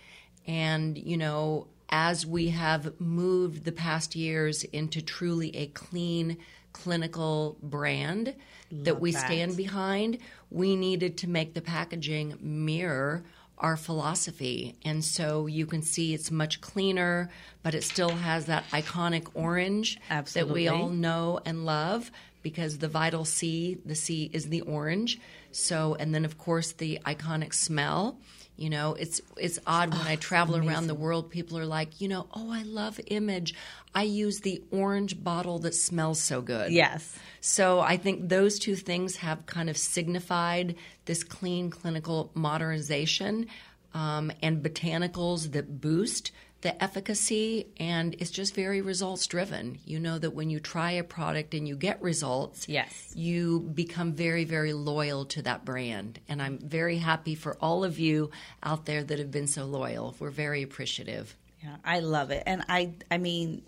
And 0.47 0.97
you 0.97 1.17
know, 1.17 1.67
as 1.89 2.25
we 2.25 2.50
have 2.50 3.00
moved 3.00 3.65
the 3.65 3.71
past 3.71 4.15
years 4.15 4.63
into 4.65 5.01
truly 5.01 5.55
a 5.55 5.67
clean 5.67 6.38
clinical 6.73 7.57
brand 7.62 8.33
Love 8.71 8.85
that 8.85 9.00
we 9.00 9.12
that. 9.12 9.25
stand 9.25 9.55
behind, 9.55 10.17
we 10.50 10.75
needed 10.75 11.17
to 11.17 11.29
make 11.29 11.53
the 11.53 11.62
packaging 11.62 12.38
mirror 12.41 13.23
our 13.59 13.77
philosophy. 13.77 14.75
And 14.83 15.03
so 15.05 15.47
you 15.47 15.65
can 15.65 15.81
see 15.81 16.13
it's 16.13 16.31
much 16.31 16.59
cleaner, 16.59 17.29
but 17.62 17.73
it 17.73 17.83
still 17.83 18.09
has 18.09 18.47
that 18.47 18.65
iconic 18.71 19.27
orange 19.33 20.00
Absolutely. 20.09 20.50
that 20.50 20.53
we 20.53 20.67
all 20.67 20.89
know 20.89 21.39
and 21.45 21.65
love 21.65 22.12
because 22.41 22.79
the 22.79 22.89
vital 22.89 23.23
C, 23.23 23.77
the 23.85 23.95
C 23.95 24.29
is 24.33 24.50
the 24.50 24.62
orange. 24.62 25.19
So, 25.51 25.95
and 25.95 26.13
then 26.13 26.25
of 26.25 26.38
course 26.38 26.73
the 26.73 27.00
iconic 27.05 27.53
smell. 27.53 28.17
You 28.55 28.69
know, 28.69 28.93
it's 28.93 29.19
it's 29.36 29.57
odd 29.65 29.91
when 29.91 30.05
oh, 30.05 30.12
I 30.12 30.15
travel 30.15 30.55
around 30.55 30.88
the 30.88 30.93
world. 30.93 31.31
People 31.31 31.57
are 31.57 31.65
like, 31.65 32.00
you 32.00 32.07
know, 32.07 32.27
oh, 32.33 32.51
I 32.51 32.62
love 32.62 33.00
Image. 33.07 33.55
I 33.95 34.03
use 34.03 34.41
the 34.41 34.62
orange 34.72 35.24
bottle 35.24 35.60
that 35.60 35.74
smells 35.74 36.19
so 36.19 36.41
good. 36.41 36.72
Yes. 36.72 37.17
So 37.41 37.79
I 37.79 37.98
think 37.98 38.29
those 38.29 38.60
two 38.60 38.75
things 38.75 39.17
have 39.17 39.45
kind 39.48 39.69
of 39.69 39.77
signified 39.77 40.75
this 41.05 41.24
clean 41.24 41.72
clinical 41.72 42.31
modernization 42.36 43.48
um, 43.93 44.31
and 44.41 44.63
botanicals 44.63 45.51
that 45.53 45.81
boost 45.81 46.31
the 46.63 46.82
efficacy 46.84 47.67
and 47.77 48.15
it's 48.20 48.32
just 48.32 48.55
very 48.55 48.82
results 48.82 49.27
driven. 49.27 49.77
You 49.86 50.00
know 50.00 50.17
that 50.17 50.32
when 50.32 50.50
you 50.50 50.60
try 50.60 50.91
a 50.91 51.03
product 51.03 51.53
and 51.53 51.67
you 51.67 51.75
get 51.75 52.01
results, 52.01 52.67
yes, 52.67 53.12
you 53.15 53.60
become 53.60 54.13
very 54.13 54.46
very 54.46 54.74
loyal 54.74 55.25
to 55.25 55.41
that 55.43 55.63
brand. 55.65 56.20
And 56.27 56.41
I'm 56.41 56.58
very 56.58 56.98
happy 56.98 57.36
for 57.36 57.58
all 57.62 57.84
of 57.84 58.00
you 58.00 58.32
out 58.63 58.86
there 58.86 59.03
that 59.03 59.20
have 59.20 59.29
been 59.29 59.48
so 59.48 59.65
loyal. 59.65 60.15
We're 60.20 60.32
very 60.32 60.63
appreciative. 60.63 61.36
Yeah, 61.62 61.75
I 61.86 62.00
love 62.00 62.32
it. 62.32 62.43
And 62.46 62.63
I 62.67 62.93
I 63.12 63.17
mean 63.17 63.62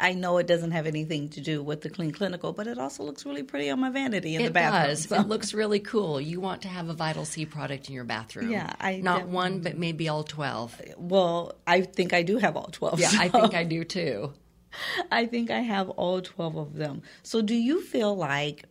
I 0.00 0.12
know 0.12 0.38
it 0.38 0.46
doesn't 0.46 0.72
have 0.72 0.86
anything 0.86 1.28
to 1.30 1.40
do 1.40 1.62
with 1.62 1.82
the 1.82 1.90
clean 1.90 2.10
clinical, 2.10 2.52
but 2.52 2.66
it 2.66 2.78
also 2.78 3.04
looks 3.04 3.24
really 3.24 3.42
pretty 3.42 3.70
on 3.70 3.80
my 3.80 3.90
vanity 3.90 4.34
in 4.34 4.40
it 4.40 4.44
the 4.46 4.50
bathroom. 4.50 4.90
Does. 4.90 5.04
So. 5.04 5.20
It 5.20 5.28
looks 5.28 5.54
really 5.54 5.80
cool. 5.80 6.20
You 6.20 6.40
want 6.40 6.62
to 6.62 6.68
have 6.68 6.88
a 6.88 6.94
Vital 6.94 7.24
C 7.24 7.46
product 7.46 7.88
in 7.88 7.94
your 7.94 8.04
bathroom. 8.04 8.50
Yeah, 8.50 8.72
I 8.80 8.96
not 8.96 9.28
one, 9.28 9.60
but 9.60 9.78
maybe 9.78 10.08
all 10.08 10.24
twelve. 10.24 10.80
Well, 10.96 11.52
I 11.66 11.82
think 11.82 12.12
I 12.12 12.22
do 12.22 12.38
have 12.38 12.56
all 12.56 12.68
twelve. 12.72 13.00
Yeah, 13.00 13.08
so. 13.08 13.18
I 13.20 13.28
think 13.28 13.54
I 13.54 13.64
do 13.64 13.84
too. 13.84 14.32
I 15.12 15.26
think 15.26 15.50
I 15.50 15.60
have 15.60 15.90
all 15.90 16.20
twelve 16.20 16.56
of 16.56 16.74
them. 16.74 17.02
So, 17.22 17.40
do 17.40 17.54
you 17.54 17.82
feel 17.82 18.16
like 18.16 18.64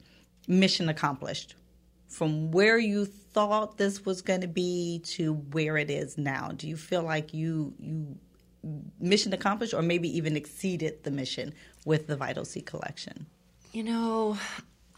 mission 0.48 0.90
accomplished 0.90 1.56
from 2.10 2.52
where 2.52 2.78
you 2.78 3.06
thought 3.06 3.78
this 3.78 4.06
was 4.06 4.22
going 4.22 4.42
to 4.42 4.48
be 4.48 5.02
to 5.06 5.34
where 5.34 5.78
it 5.78 5.90
is 5.90 6.18
now? 6.18 6.52
Do 6.56 6.68
you 6.68 6.76
feel 6.78 7.04
like 7.04 7.34
you 7.34 7.74
you 7.80 8.18
mission 9.00 9.34
accomplished 9.34 9.74
or 9.74 9.82
maybe 9.82 10.16
even 10.18 10.36
exceeded 10.36 11.04
the 11.04 11.12
mission 11.12 11.54
with 11.86 12.08
the 12.08 12.16
Vital 12.16 12.46
C 12.46 12.62
collection? 12.62 13.28
You 13.72 13.84
know, 13.84 14.38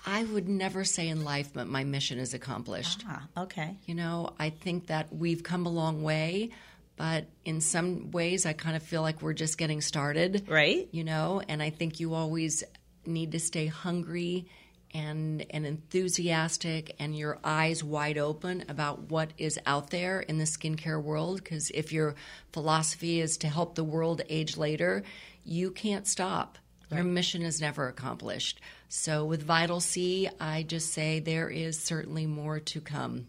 I 0.05 0.23
would 0.23 0.47
never 0.47 0.83
say 0.83 1.07
in 1.07 1.23
life 1.23 1.53
that 1.53 1.67
my 1.67 1.83
mission 1.83 2.19
is 2.19 2.33
accomplished. 2.33 3.03
Ah, 3.07 3.27
okay. 3.37 3.75
You 3.85 3.95
know, 3.95 4.33
I 4.39 4.49
think 4.49 4.87
that 4.87 5.13
we've 5.13 5.43
come 5.43 5.65
a 5.65 5.69
long 5.69 6.03
way, 6.03 6.51
but 6.95 7.25
in 7.45 7.61
some 7.61 8.11
ways 8.11 8.45
I 8.45 8.53
kind 8.53 8.75
of 8.75 8.83
feel 8.83 9.01
like 9.01 9.21
we're 9.21 9.33
just 9.33 9.57
getting 9.57 9.81
started. 9.81 10.45
Right. 10.47 10.87
You 10.91 11.03
know, 11.03 11.41
and 11.47 11.61
I 11.61 11.69
think 11.69 11.99
you 11.99 12.13
always 12.13 12.63
need 13.05 13.31
to 13.33 13.39
stay 13.39 13.67
hungry 13.67 14.47
and 14.93 15.45
and 15.49 15.65
enthusiastic 15.65 16.95
and 16.99 17.15
your 17.15 17.37
eyes 17.43 17.83
wide 17.83 18.17
open 18.17 18.65
about 18.67 19.09
what 19.09 19.31
is 19.37 19.59
out 19.65 19.89
there 19.89 20.21
in 20.21 20.37
the 20.37 20.45
skincare 20.45 21.01
world 21.01 21.43
because 21.43 21.69
if 21.71 21.91
your 21.91 22.15
philosophy 22.51 23.19
is 23.19 23.37
to 23.37 23.47
help 23.47 23.75
the 23.75 23.83
world 23.83 24.21
age 24.29 24.57
later 24.57 25.03
you 25.43 25.71
can't 25.71 26.07
stop. 26.07 26.57
Right. 26.91 26.97
your 26.97 27.05
mission 27.05 27.43
is 27.43 27.61
never 27.61 27.87
accomplished. 27.87 28.61
So 28.87 29.23
with 29.25 29.43
vital 29.43 29.79
c 29.79 30.29
i 30.39 30.63
just 30.63 30.91
say 30.91 31.19
there 31.19 31.49
is 31.49 31.79
certainly 31.79 32.25
more 32.25 32.59
to 32.59 32.81
come. 32.81 33.27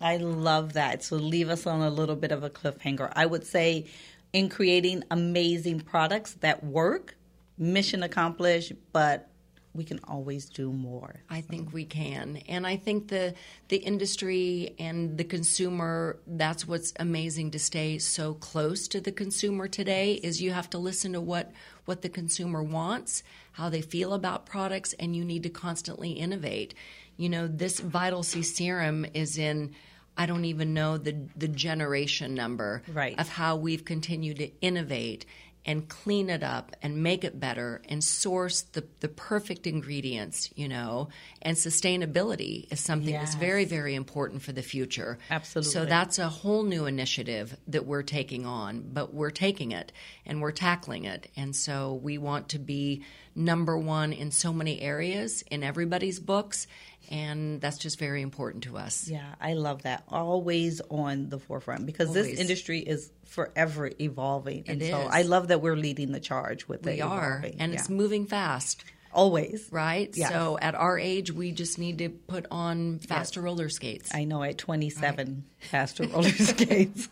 I 0.00 0.18
love 0.18 0.74
that. 0.74 1.02
So 1.02 1.16
leave 1.16 1.48
us 1.48 1.66
on 1.66 1.80
a 1.80 1.88
little 1.88 2.16
bit 2.16 2.32
of 2.32 2.42
a 2.42 2.50
cliffhanger. 2.50 3.10
I 3.14 3.24
would 3.24 3.46
say 3.46 3.86
in 4.34 4.48
creating 4.48 5.04
amazing 5.10 5.80
products 5.80 6.34
that 6.40 6.62
work 6.64 7.16
mission 7.56 8.02
accomplished 8.02 8.72
but 8.92 9.30
we 9.74 9.84
can 9.84 10.00
always 10.04 10.46
do 10.46 10.72
more. 10.72 11.22
I 11.28 11.40
think 11.40 11.72
we 11.72 11.84
can. 11.84 12.38
And 12.48 12.66
I 12.66 12.76
think 12.76 13.08
the 13.08 13.34
the 13.68 13.76
industry 13.78 14.74
and 14.78 15.18
the 15.18 15.24
consumer 15.24 16.18
that's 16.26 16.66
what's 16.66 16.92
amazing 16.98 17.50
to 17.52 17.58
stay 17.58 17.98
so 17.98 18.34
close 18.34 18.86
to 18.88 19.00
the 19.00 19.12
consumer 19.12 19.66
today 19.66 20.14
is 20.14 20.40
you 20.40 20.52
have 20.52 20.70
to 20.70 20.78
listen 20.78 21.12
to 21.14 21.20
what 21.20 21.50
what 21.84 22.02
the 22.02 22.08
consumer 22.08 22.62
wants, 22.62 23.22
how 23.52 23.68
they 23.68 23.82
feel 23.82 24.14
about 24.14 24.46
products 24.46 24.94
and 24.94 25.14
you 25.16 25.24
need 25.24 25.42
to 25.42 25.50
constantly 25.50 26.12
innovate. 26.12 26.74
You 27.16 27.28
know, 27.28 27.46
this 27.48 27.80
Vital 27.80 28.22
C 28.22 28.42
serum 28.42 29.04
is 29.12 29.38
in 29.38 29.74
I 30.16 30.26
don't 30.26 30.44
even 30.44 30.74
know 30.74 30.96
the 30.98 31.16
the 31.36 31.48
generation 31.48 32.34
number 32.34 32.82
right. 32.92 33.18
of 33.18 33.28
how 33.28 33.56
we've 33.56 33.84
continued 33.84 34.38
to 34.38 34.50
innovate 34.60 35.26
and 35.66 35.88
clean 35.88 36.28
it 36.28 36.42
up 36.42 36.76
and 36.82 37.02
make 37.02 37.24
it 37.24 37.40
better 37.40 37.80
and 37.88 38.04
source 38.04 38.62
the, 38.62 38.84
the 39.00 39.08
perfect 39.08 39.66
ingredients, 39.66 40.50
you 40.54 40.68
know, 40.68 41.08
and 41.40 41.56
sustainability 41.56 42.70
is 42.70 42.80
something 42.80 43.14
yes. 43.14 43.24
that's 43.24 43.34
very, 43.36 43.64
very 43.64 43.94
important 43.94 44.42
for 44.42 44.52
the 44.52 44.62
future. 44.62 45.18
Absolutely. 45.30 45.72
So 45.72 45.84
that's 45.86 46.18
a 46.18 46.28
whole 46.28 46.64
new 46.64 46.84
initiative 46.86 47.56
that 47.68 47.86
we're 47.86 48.02
taking 48.02 48.44
on, 48.44 48.90
but 48.92 49.14
we're 49.14 49.30
taking 49.30 49.72
it 49.72 49.92
and 50.26 50.42
we're 50.42 50.52
tackling 50.52 51.04
it. 51.04 51.30
And 51.36 51.56
so 51.56 51.94
we 52.02 52.18
want 52.18 52.50
to 52.50 52.58
be 52.58 53.02
number 53.34 53.76
one 53.76 54.12
in 54.12 54.30
so 54.30 54.52
many 54.52 54.80
areas 54.80 55.42
in 55.50 55.62
everybody's 55.62 56.20
books 56.20 56.66
and 57.10 57.60
that's 57.60 57.78
just 57.78 57.98
very 57.98 58.22
important 58.22 58.64
to 58.64 58.76
us. 58.76 59.08
Yeah, 59.08 59.34
I 59.40 59.54
love 59.54 59.82
that. 59.82 60.04
Always 60.08 60.80
on 60.90 61.28
the 61.28 61.38
forefront 61.38 61.86
because 61.86 62.08
Always. 62.08 62.30
this 62.30 62.40
industry 62.40 62.80
is 62.80 63.10
forever 63.24 63.90
evolving, 64.00 64.64
and 64.68 64.82
it 64.82 64.90
so 64.90 65.00
is. 65.00 65.08
I 65.10 65.22
love 65.22 65.48
that 65.48 65.60
we're 65.60 65.76
leading 65.76 66.12
the 66.12 66.20
charge 66.20 66.68
with 66.68 66.84
we 66.84 66.92
it. 66.92 66.94
We 66.96 67.00
are, 67.02 67.44
and 67.58 67.72
yeah. 67.72 67.78
it's 67.78 67.88
moving 67.88 68.26
fast. 68.26 68.84
Always. 69.12 69.68
Right? 69.70 70.10
Yes. 70.16 70.30
So 70.30 70.58
at 70.60 70.74
our 70.74 70.98
age, 70.98 71.30
we 71.30 71.52
just 71.52 71.78
need 71.78 71.98
to 71.98 72.08
put 72.08 72.46
on 72.50 72.98
faster 72.98 73.40
yes. 73.40 73.44
roller 73.44 73.68
skates. 73.68 74.12
I 74.12 74.24
know, 74.24 74.42
at 74.42 74.58
27, 74.58 75.26
right. 75.26 75.68
faster 75.68 76.06
roller 76.08 76.28
skates. 76.30 77.08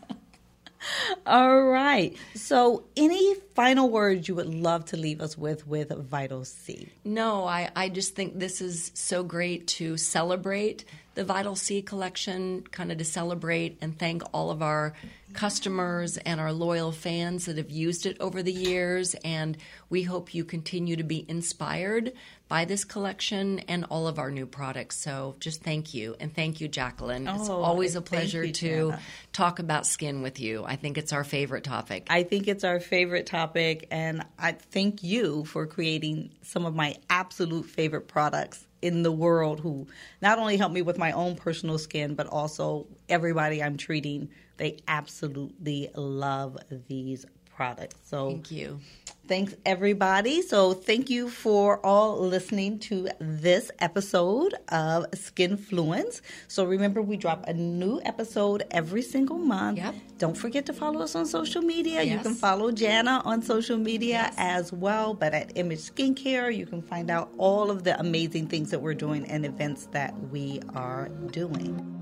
All 1.25 1.63
right. 1.63 2.15
So, 2.35 2.83
any 2.97 3.35
final 3.55 3.89
words 3.89 4.27
you 4.27 4.35
would 4.35 4.53
love 4.53 4.85
to 4.85 4.97
leave 4.97 5.21
us 5.21 5.37
with 5.37 5.67
with 5.67 5.89
Vital 5.89 6.45
C? 6.45 6.89
No, 7.03 7.45
I, 7.45 7.69
I 7.75 7.89
just 7.89 8.15
think 8.15 8.39
this 8.39 8.61
is 8.61 8.91
so 8.93 9.23
great 9.23 9.67
to 9.67 9.97
celebrate 9.97 10.85
the 11.15 11.23
Vital 11.23 11.55
C 11.55 11.81
collection, 11.81 12.63
kind 12.71 12.91
of 12.91 12.97
to 12.97 13.05
celebrate 13.05 13.77
and 13.81 13.97
thank 13.97 14.23
all 14.33 14.49
of 14.49 14.63
our 14.63 14.93
customers 15.33 16.17
and 16.17 16.39
our 16.39 16.51
loyal 16.51 16.91
fans 16.91 17.45
that 17.45 17.57
have 17.57 17.69
used 17.69 18.05
it 18.05 18.17
over 18.19 18.41
the 18.41 18.51
years. 18.51 19.15
And 19.23 19.57
we 19.89 20.03
hope 20.03 20.33
you 20.33 20.43
continue 20.43 20.95
to 20.95 21.03
be 21.03 21.25
inspired 21.27 22.13
by 22.47 22.65
this 22.65 22.83
collection 22.83 23.59
and 23.67 23.85
all 23.89 24.07
of 24.07 24.19
our 24.19 24.31
new 24.31 24.45
products. 24.45 24.97
So 24.97 25.35
just 25.39 25.63
thank 25.63 25.93
you. 25.93 26.15
And 26.19 26.33
thank 26.33 26.61
you, 26.61 26.67
Jacqueline. 26.67 27.27
Oh, 27.27 27.35
it's 27.35 27.49
always 27.49 27.95
a 27.95 28.01
pleasure 28.01 28.43
you, 28.43 28.53
to 28.53 28.93
talk 29.31 29.59
about 29.59 29.85
skin 29.85 30.21
with 30.21 30.39
you. 30.39 30.63
I 30.65 30.75
think 30.75 30.97
it's 30.97 31.13
our 31.13 31.23
favorite 31.23 31.63
topic. 31.63 32.07
I 32.09 32.23
think 32.23 32.47
it's 32.47 32.63
our 32.63 32.79
favorite 32.79 33.27
topic. 33.27 33.42
And 33.91 34.25
I 34.39 34.53
thank 34.53 35.03
you 35.03 35.45
for 35.45 35.65
creating 35.67 36.31
some 36.41 36.65
of 36.65 36.75
my 36.75 36.95
absolute 37.09 37.65
favorite 37.65 38.07
products 38.07 38.65
in 38.81 39.03
the 39.03 39.11
world 39.11 39.59
who 39.59 39.87
not 40.21 40.39
only 40.39 40.57
help 40.57 40.71
me 40.71 40.81
with 40.81 40.97
my 40.97 41.11
own 41.11 41.35
personal 41.35 41.77
skin, 41.77 42.15
but 42.15 42.27
also 42.27 42.87
everybody 43.09 43.63
I'm 43.63 43.77
treating. 43.77 44.29
They 44.57 44.79
absolutely 44.87 45.89
love 45.95 46.57
these 46.87 47.25
products. 47.55 47.95
So 48.03 48.29
thank 48.29 48.51
you. 48.51 48.79
Thanks, 49.25 49.55
everybody. 49.65 50.41
So, 50.41 50.73
thank 50.73 51.09
you 51.09 51.29
for 51.29 51.79
all 51.85 52.19
listening 52.19 52.77
to 52.79 53.07
this 53.19 53.71
episode 53.79 54.53
of 54.67 55.09
Skinfluence. 55.11 56.19
So, 56.49 56.65
remember, 56.65 57.01
we 57.01 57.15
drop 57.15 57.47
a 57.47 57.53
new 57.53 58.01
episode 58.03 58.65
every 58.71 59.01
single 59.01 59.37
month. 59.37 59.77
Yep. 59.77 59.95
Don't 60.17 60.35
forget 60.35 60.65
to 60.65 60.73
follow 60.73 61.01
us 61.01 61.15
on 61.15 61.25
social 61.25 61.61
media. 61.61 62.03
Yes. 62.03 62.11
You 62.11 62.19
can 62.19 62.35
follow 62.35 62.69
Janna 62.69 63.25
on 63.25 63.41
social 63.41 63.77
media 63.77 64.29
yes. 64.29 64.35
as 64.37 64.73
well. 64.73 65.13
But 65.13 65.33
at 65.33 65.53
Image 65.55 65.79
Skincare, 65.79 66.53
you 66.53 66.65
can 66.65 66.81
find 66.81 67.09
out 67.09 67.31
all 67.37 67.71
of 67.71 67.85
the 67.85 67.97
amazing 68.01 68.47
things 68.47 68.71
that 68.71 68.81
we're 68.81 68.93
doing 68.93 69.25
and 69.27 69.45
events 69.45 69.87
that 69.93 70.13
we 70.31 70.59
are 70.75 71.07
doing. 71.31 71.93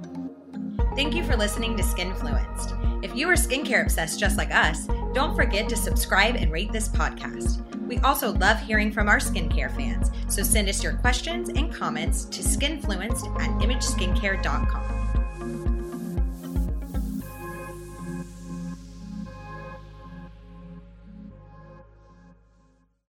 Thank 0.95 1.13
you 1.13 1.23
for 1.23 1.37
listening 1.37 1.77
to 1.77 1.83
Skinfluenced. 1.83 3.03
If 3.03 3.15
you 3.15 3.29
are 3.29 3.35
skincare 3.35 3.83
obsessed 3.83 4.19
just 4.19 4.37
like 4.37 4.53
us, 4.53 4.87
Don't 5.13 5.35
forget 5.35 5.67
to 5.69 5.75
subscribe 5.75 6.35
and 6.35 6.51
rate 6.51 6.71
this 6.71 6.87
podcast. 6.87 7.67
We 7.87 7.97
also 7.99 8.31
love 8.31 8.59
hearing 8.59 8.91
from 8.91 9.09
our 9.09 9.19
skincare 9.19 9.75
fans, 9.75 10.11
so 10.29 10.43
send 10.43 10.69
us 10.69 10.81
your 10.81 10.93
questions 10.93 11.49
and 11.49 11.73
comments 11.73 12.25
to 12.25 12.41
skinfluenced 12.41 13.27
at 13.41 13.49
imageskincare.com. 13.61 15.00